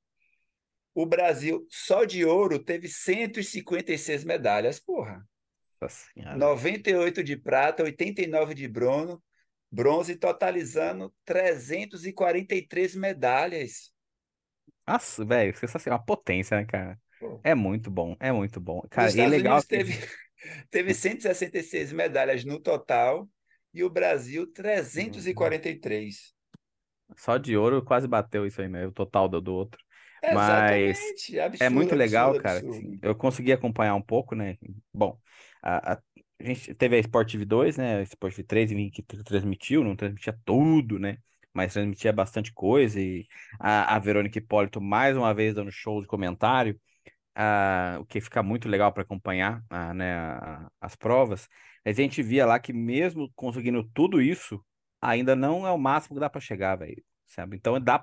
O 0.94 1.06
Brasil, 1.06 1.66
só 1.70 2.04
de 2.04 2.24
ouro, 2.24 2.62
teve 2.62 2.88
156 2.88 4.24
medalhas, 4.24 4.78
porra. 4.78 5.26
Senhora. 5.88 6.42
98 6.42 7.22
de 7.24 7.36
prata, 7.36 7.82
89 7.82 8.54
de 8.54 8.68
bronze, 8.68 9.18
bronze, 9.70 10.16
totalizando 10.16 11.14
343 11.24 12.94
medalhas. 12.94 13.92
Nossa, 14.86 15.24
velho, 15.24 15.56
sensacional. 15.56 15.98
Uma 16.00 16.04
potência, 16.04 16.56
né, 16.58 16.64
cara? 16.66 17.00
Pô. 17.18 17.42
É 17.42 17.54
muito 17.54 17.90
bom, 17.90 18.16
é 18.20 18.32
muito 18.32 18.60
bom. 18.60 18.82
Os 18.96 19.04
Cara, 19.04 19.16
e 19.16 19.26
Estados 19.26 19.36
legal 19.36 19.62
Unidos 19.62 19.64
que 19.64 19.68
teve, 19.68 19.92
teve 20.70 20.94
166 20.94 21.92
medalhas 21.92 22.44
no 22.44 22.60
total 22.60 23.28
e 23.72 23.82
o 23.84 23.90
Brasil 23.90 24.46
Uhum. 24.94 25.26
343. 25.26 26.34
só 27.16 27.36
de 27.38 27.56
ouro 27.56 27.84
quase 27.84 28.08
bateu 28.08 28.46
isso 28.46 28.60
aí, 28.60 28.68
né? 28.68 28.86
O 28.86 28.92
total 28.92 29.28
do, 29.28 29.40
do 29.40 29.54
outro. 29.54 29.80
Mas 30.26 31.16
Exatamente. 31.16 31.38
é 31.58 31.68
Absurdo, 31.68 31.68
muito 31.68 31.94
legal, 31.94 32.34
absurdo, 32.34 32.36
cara. 32.36 32.66
absurdo. 32.66 33.00
eu 33.02 33.14
consegui 33.14 33.52
acompanhar 33.52 33.94
um 33.94 34.02
pouco, 34.02 34.34
né? 34.34 34.56
Bom, 34.92 35.20
a, 35.64 35.94
a, 35.94 36.02
a 36.40 36.44
gente 36.44 36.74
teve 36.74 36.96
a 36.96 37.00
Sport 37.00 37.32
TV 37.32 37.44
2, 37.46 37.76
né? 37.78 37.98
A 37.98 38.02
Sport 38.02 38.34
TV 38.36 38.44
3 38.48 38.72
enfim, 38.72 38.90
que 38.90 39.02
tr- 39.02 39.22
transmitiu, 39.24 39.84
não 39.84 39.96
transmitia 39.96 40.38
tudo, 40.44 40.98
né? 40.98 41.18
Mas 41.54 41.72
transmitia 41.72 42.12
bastante 42.12 42.52
coisa. 42.52 43.00
E 43.00 43.26
a, 43.60 43.96
a 43.96 43.98
Verônica 43.98 44.38
Hipólito, 44.38 44.80
mais 44.80 45.16
uma 45.16 45.34
vez, 45.34 45.54
dando 45.54 45.70
show 45.72 46.00
de 46.02 46.08
comentário. 46.08 46.80
ah, 47.34 47.98
o 48.00 48.06
que 48.06 48.20
fica 48.20 48.42
muito 48.42 48.68
legal 48.68 48.92
para 48.92 49.02
acompanhar 49.02 49.62
ah, 49.70 49.94
né, 49.94 50.14
a- 50.16 50.68
as 50.80 50.96
provas, 50.96 51.48
mas 51.84 51.98
a 51.98 52.02
gente 52.02 52.22
via 52.22 52.46
lá 52.46 52.58
que 52.58 52.72
mesmo 52.72 53.30
conseguindo 53.34 53.84
tudo 53.94 54.20
isso, 54.22 54.64
ainda 55.00 55.34
não 55.36 55.66
é 55.66 55.70
o 55.72 55.78
máximo 55.78 56.16
que 56.16 56.20
dá 56.20 56.30
para 56.30 56.40
chegar, 56.40 56.76
velho, 56.76 57.02
sabe? 57.26 57.56
Então 57.56 57.80
dá 57.80 58.02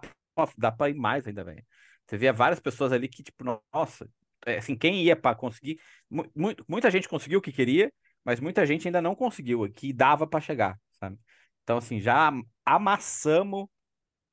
dá 0.58 0.71
para 0.71 0.89
ir 0.89 0.95
mais 0.95 1.28
ainda, 1.28 1.43
velho. 1.43 1.63
Você 2.08 2.17
via 2.17 2.34
várias 2.34 2.60
pessoas 2.60 2.91
ali 2.91 3.08
que, 3.08 3.24
tipo, 3.24 3.43
nossa, 3.74 4.10
assim, 4.45 4.75
quem 4.77 5.04
ia 5.04 5.15
para 5.15 5.36
conseguir, 5.36 5.80
mu 6.10 6.23
mu- 6.36 6.56
muita 6.67 6.91
gente 6.91 7.08
conseguiu 7.10 7.39
o 7.39 7.41
que 7.41 7.51
queria, 7.51 7.91
mas 8.23 8.39
muita 8.39 8.65
gente 8.65 8.88
ainda 8.88 9.01
não 9.01 9.15
conseguiu, 9.15 9.69
que 9.73 9.93
dava 9.93 10.27
para 10.27 10.41
chegar, 10.41 10.80
sabe? 10.99 11.17
Então, 11.63 11.77
assim, 11.77 11.99
já 11.99 12.32
amassamos, 12.65 13.67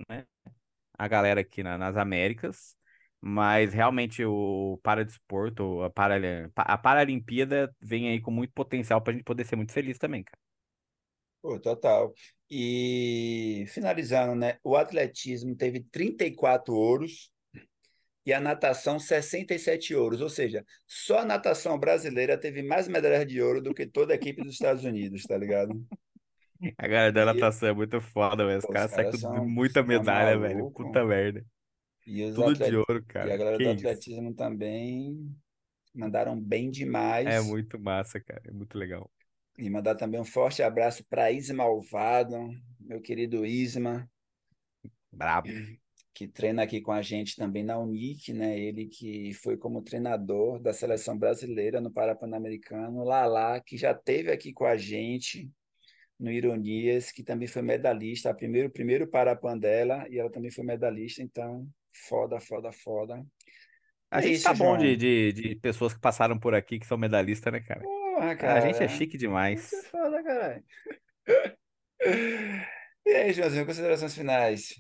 né? 0.09 0.27
a 0.99 1.09
galera 1.09 1.41
aqui 1.41 1.63
na- 1.63 1.79
nas 1.79 1.97
Américas, 1.97 2.77
mas 3.21 3.73
realmente 3.75 4.25
o 4.25 4.79
paradesporto, 4.83 5.83
a, 5.83 5.91
para, 5.91 6.17
a 6.57 6.79
Paralimpíada 6.79 7.75
vem 7.81 8.09
aí 8.11 8.21
com 8.21 8.31
muito 8.31 8.53
potencial 8.53 9.01
para 9.03 9.13
a 9.13 9.17
gente 9.17 9.25
poder 9.25 9.45
ser 9.47 9.57
muito 9.57 9.73
feliz 9.73 9.99
também, 9.99 10.23
cara. 10.25 10.39
Pô, 11.41 11.59
total. 11.61 12.13
E 12.51 13.65
finalizando, 13.69 14.35
né? 14.35 14.59
O 14.65 14.77
atletismo 14.77 15.55
teve 15.57 15.81
34 15.85 16.75
ouros 16.75 17.31
e 18.29 18.33
a 18.33 18.41
natação 18.41 18.99
67 18.99 19.95
ouros. 19.95 20.21
Ou 20.21 20.29
seja, 20.29 20.65
só 20.87 21.21
a 21.21 21.25
natação 21.25 21.79
brasileira 21.79 22.39
teve 22.39 22.63
mais 22.63 22.89
medalhas 22.89 23.27
de 23.27 23.41
ouro 23.43 23.63
do 23.63 23.75
que 23.75 23.87
toda 23.87 24.13
a 24.13 24.17
equipe 24.17 24.43
dos 24.43 24.55
Estados 24.55 24.85
Unidos, 24.85 25.27
tá 25.27 25.37
ligado? 25.39 25.85
A 26.77 26.87
galera 26.89 27.13
da 27.13 27.25
E 27.27 27.27
natação 27.27 27.69
é 27.69 27.73
muito 27.73 28.01
foda, 28.01 28.45
velho. 28.47 28.59
Os 28.59 28.67
caras 28.67 28.93
saem 28.93 29.09
caras 29.09 29.23
com 29.25 29.45
muita 29.45 29.83
medalha, 29.83 30.39
velho. 30.39 30.67
malucos. 30.67 30.75
Puta 30.75 31.05
merda. 31.05 31.45
E 32.07 32.23
Tudo 32.33 32.57
de 32.57 32.77
ouro, 32.77 33.05
e 33.23 33.31
a 33.31 33.37
cara. 33.37 33.39
galera 33.39 33.59
Que 33.59 33.63
do 33.63 33.69
isso. 33.69 33.89
atletismo 33.89 34.35
também 34.35 35.35
mandaram 35.95 36.41
bem 36.41 36.71
É 37.23 37.41
demais. 37.41 37.41
muito 37.41 37.79
massa, 37.79 38.21
cara. 38.21 38.43
É 38.47 38.53
muito 38.53 38.77
legal. 38.79 39.11
E 39.59 39.69
mandar 39.69 39.95
também 39.95 40.19
um 40.21 40.25
forte 40.25 40.63
abraço 40.63 41.05
para 41.05 41.31
Isma 41.31 41.65
Alvado, 41.65 42.37
meu 42.81 43.01
querido 43.03 43.45
Isma, 43.45 44.09
Brabo. 45.13 45.53
que 46.19 46.27
treina 46.27 46.65
aqui 46.65 46.81
com 46.81 46.91
a 46.91 47.01
gente 47.01 47.37
também 47.37 47.63
na 47.63 47.79
Unic, 47.79 48.33
né? 48.33 48.59
Ele 48.59 48.87
que 48.87 49.33
foi 49.35 49.57
como 49.57 49.83
treinador 49.83 50.61
da 50.61 50.73
seleção 50.73 51.17
brasileira 51.17 51.81
no 51.81 51.93
Parapan-Americano, 51.93 53.05
Lala, 53.05 53.61
que 53.61 53.77
já 53.77 53.95
teve 53.95 54.33
aqui 54.33 54.53
com 54.53 54.65
a 54.65 54.77
gente 54.77 55.49
no 56.19 56.31
Ironias, 56.33 57.13
que 57.13 57.23
também 57.23 57.47
foi 57.49 57.63
medalhista, 57.63 58.35
primeiro 58.35 58.71
primeiro 58.71 59.07
Parapan 59.09 59.57
dela, 59.59 60.07
e 60.11 60.19
ela 60.19 60.31
também 60.31 60.51
foi 60.51 60.65
medalhista, 60.65 61.23
então 61.23 61.69
foda, 62.09 62.41
foda, 62.41 62.73
foda. 62.73 63.25
A 64.11 64.21
É 64.21 64.23
gente 64.23 64.43
tá 64.43 64.53
isso, 64.53 64.55
bom 64.55 64.77
de, 64.77 64.97
de, 64.97 65.33
de 65.33 65.57
pessoas 65.57 65.95
que 65.95 66.01
passaram 66.01 66.39
por 66.39 66.55
aqui 66.55 66.79
que 66.81 66.87
são 66.87 66.99
medalhistas, 66.99 67.53
né, 67.53 67.61
cara? 67.61 67.89
Porra, 68.17 68.37
A 68.45 68.61
gente 68.61 68.83
é 68.83 68.89
cara. 68.89 68.89
chique 68.89 69.17
Isso 69.57 69.77
é 69.77 69.83
demais. 69.83 69.89
foda, 69.91 70.23
caralho. 70.23 70.65
E 73.07 73.11
aí, 73.11 73.33
Joãozinho, 73.33 73.67
considerações 73.67 74.15
finais? 74.15 74.75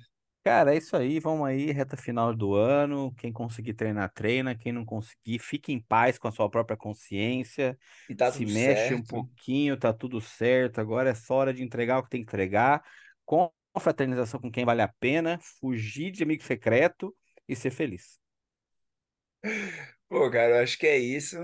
Cara, 0.49 0.75
é 0.75 0.79
isso 0.79 0.97
aí. 0.97 1.21
Vamos 1.21 1.47
aí, 1.47 1.71
reta 1.73 1.97
final 1.97 2.35
do 2.35 2.55
ano. 2.55 3.13
Quem 3.17 3.33
conseguir 3.33 3.75
treinar, 3.75 4.11
treina. 4.13 4.55
Quem 4.57 4.73
não 4.73 4.85
conseguir, 4.85 5.39
fique 5.39 5.73
em 5.73 5.81
paz 5.81 6.19
com 6.19 6.29
a 6.29 6.33
sua 6.33 6.49
própria 6.51 6.77
consciência. 6.77 7.79
E 8.09 8.15
tá 8.15 8.31
Se 8.31 8.47
mexe 8.47 8.95
um 8.95 9.03
certo. 9.03 9.05
pouquinho, 9.05 9.77
tá 9.77 9.93
tudo 9.93 10.21
certo. 10.21 10.81
Agora 10.81 11.11
é 11.11 11.15
só 11.15 11.35
hora 11.35 11.53
de 11.55 11.63
entregar 11.63 11.99
o 11.99 12.03
que 12.05 12.11
tem 12.11 12.21
que 12.23 12.29
entregar. 12.29 12.83
Com 13.27 13.53
fraternização 13.79 14.41
com 14.41 14.51
quem 14.51 14.65
vale 14.65 14.81
a 14.83 14.89
pena. 14.89 15.39
Fugir 15.61 16.11
de 16.13 16.23
amigo 16.23 16.43
secreto 16.43 17.15
e 17.47 17.55
ser 17.55 17.71
feliz. 17.71 18.19
Pô, 20.09 20.31
cara, 20.31 20.57
eu 20.59 20.63
acho 20.63 20.79
que 20.79 20.87
é 20.87 20.97
isso. 20.99 21.37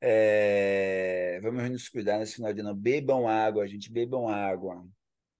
É, 0.00 1.40
Vamos 1.42 1.70
nos 1.70 1.88
cuidar 1.88 2.18
nesse 2.18 2.36
final 2.36 2.52
de 2.52 2.60
ano. 2.60 2.74
Bebam 2.74 3.28
água, 3.28 3.66
gente, 3.68 3.92
bebam 3.92 4.28
água. 4.28 4.86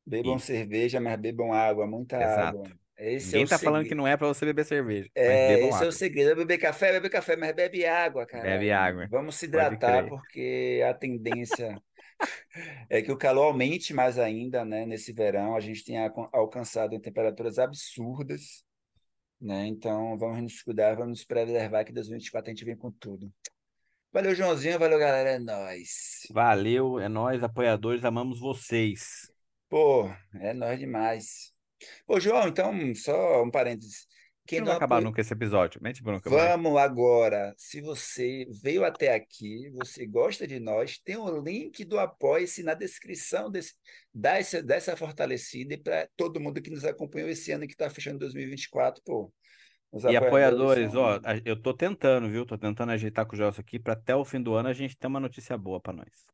Bebam 0.07 0.39
Isso, 0.39 0.47
cerveja, 0.47 1.01
mas 1.01 1.19
bebam 1.21 1.53
água, 1.53 1.87
muita 1.87 2.19
água. 2.19 2.65
exato. 2.65 2.79
Esse 2.97 3.39
é 3.39 3.41
Ninguém 3.41 3.47
tá 3.47 3.59
falando 3.59 3.87
que 3.87 3.95
segredo. 3.95 3.95
não 3.95 4.07
é 4.07 4.17
pra 4.17 4.27
você 4.29 4.45
beber 4.47 4.65
cerveja, 4.65 5.11
É, 5.15 5.67
esse 5.69 5.83
é 5.85 5.87
o 5.89 5.93
água. 5.93 5.93
segredo. 5.93 6.31
É 6.33 6.35
beber 6.35 6.59
café, 6.59 6.93
beber 6.93 7.11
café, 7.11 7.37
mas 7.37 7.55
bebe 7.55 7.85
água, 7.87 8.27
Bebe 8.33 8.71
caralho. 8.71 8.73
água. 8.73 9.09
Vamos 9.09 9.37
se 9.37 9.47
hidratar, 9.47 10.07
porque 10.07 10.83
a 10.89 10.95
tendência 10.95 11.83
é 12.89 13.03
que 13.03 13.11
o 13.13 13.17
calor 13.19 13.45
aumente 13.47 13.93
mais 13.95 14.19
ainda, 14.19 14.65
né? 14.65 14.87
Nesse 14.87 15.13
verão, 15.13 15.57
a 15.57 15.61
gente 15.61 15.85
tem 15.85 15.99
alcan- 15.99 16.29
alcançado 16.33 16.95
em 16.95 17.01
temperaturas 17.01 17.59
absurdas, 17.59 18.65
né? 19.41 19.67
Então, 19.67 20.19
vamos 20.19 20.43
nos 20.43 20.63
cuidar, 20.63 20.95
vamos 20.97 21.21
nos 21.21 21.25
preservar 21.27 21.85
que 21.85 21.93
2024 21.93 22.51
a 22.51 22.55
gente 22.55 22.65
vem 22.65 22.77
com 22.77 22.91
tudo. 22.93 23.33
Valeu, 24.13 24.35
Joãozinho, 24.35 24.79
valeu, 24.79 24.99
galera, 24.99 25.31
é 25.33 25.39
nóis. 25.39 26.23
Valeu, 26.29 26.99
é 26.99 27.09
nóis, 27.11 27.43
apoiadores, 27.43 28.05
amamos 28.07 28.41
vocês. 28.41 29.31
Pô, 29.71 30.11
é 30.35 30.53
nóis 30.53 30.81
demais. 30.81 31.55
Pô, 32.05 32.19
João, 32.19 32.49
então, 32.49 32.73
só 32.97 33.43
um 33.43 33.51
parênteses. 33.51 34.07
Quem 34.45 34.59
não 34.59 34.67
vai 34.67 34.77
acabar 34.77 34.97
apoia... 34.97 35.09
nunca 35.09 35.21
esse 35.21 35.33
episódio. 35.33 35.81
Bronca, 36.03 36.29
vai. 36.29 36.49
Vamos 36.49 36.77
agora. 36.77 37.55
Se 37.57 37.81
você 37.81 38.49
veio 38.51 38.85
até 38.85 39.15
aqui, 39.15 39.71
você 39.71 40.05
gosta 40.05 40.45
de 40.45 40.59
nós, 40.59 40.99
tem 40.99 41.17
o 41.17 41.41
link 41.41 41.85
do 41.85 42.01
Apoia-se 42.01 42.65
na 42.65 42.75
descrição 42.75 43.49
desse, 43.49 43.75
dá 44.13 44.39
essa, 44.39 44.61
dessa 44.61 44.97
fortalecida 44.97 45.75
e 45.75 45.79
para 45.79 46.09
todo 46.17 46.41
mundo 46.41 46.61
que 46.61 46.69
nos 46.69 46.85
acompanhou 46.85 47.29
esse 47.29 47.53
ano 47.53 47.65
que 47.65 47.75
está 47.75 47.89
fechando 47.89 48.19
2024, 48.19 49.01
pô. 49.05 49.33
E 49.93 50.17
apoiadores 50.17 50.95
apoiadores, 50.95 50.95
ó, 50.97 51.21
eu 51.45 51.61
tô 51.61 51.73
tentando, 51.73 52.29
viu? 52.29 52.45
Tô 52.45 52.59
tentando 52.59 52.91
ajeitar 52.91 53.25
com 53.25 53.35
o 53.35 53.37
Gelson 53.37 53.61
aqui 53.61 53.79
para 53.79 53.93
até 53.93 54.17
o 54.17 54.25
fim 54.25 54.43
do 54.43 54.55
ano 54.55 54.69
a 54.69 54.73
gente 54.73 54.99
ter 54.99 55.07
uma 55.07 55.21
notícia 55.21 55.57
boa 55.57 55.81
para 55.81 55.93
nós. 55.93 56.27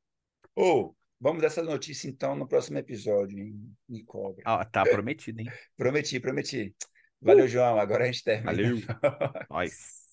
Ô, 0.54 0.94
vamos 1.20 1.42
dessa 1.42 1.62
notícia 1.62 2.08
então 2.08 2.34
no 2.34 2.46
próximo 2.46 2.78
episódio, 2.78 3.38
hein? 3.38 3.76
Me 3.88 4.04
cobra. 4.04 4.42
Ó, 4.46 4.64
tá 4.64 4.82
prometido, 4.84 5.40
hein? 5.40 5.46
Prometi, 5.76 6.20
prometi. 6.20 6.74
Uh, 7.22 7.26
Valeu, 7.26 7.48
João. 7.48 7.78
Agora 7.78 8.04
a 8.04 8.06
gente 8.06 8.22
termina. 8.22 8.52
valeu, 8.52 8.76
nós. 9.50 10.05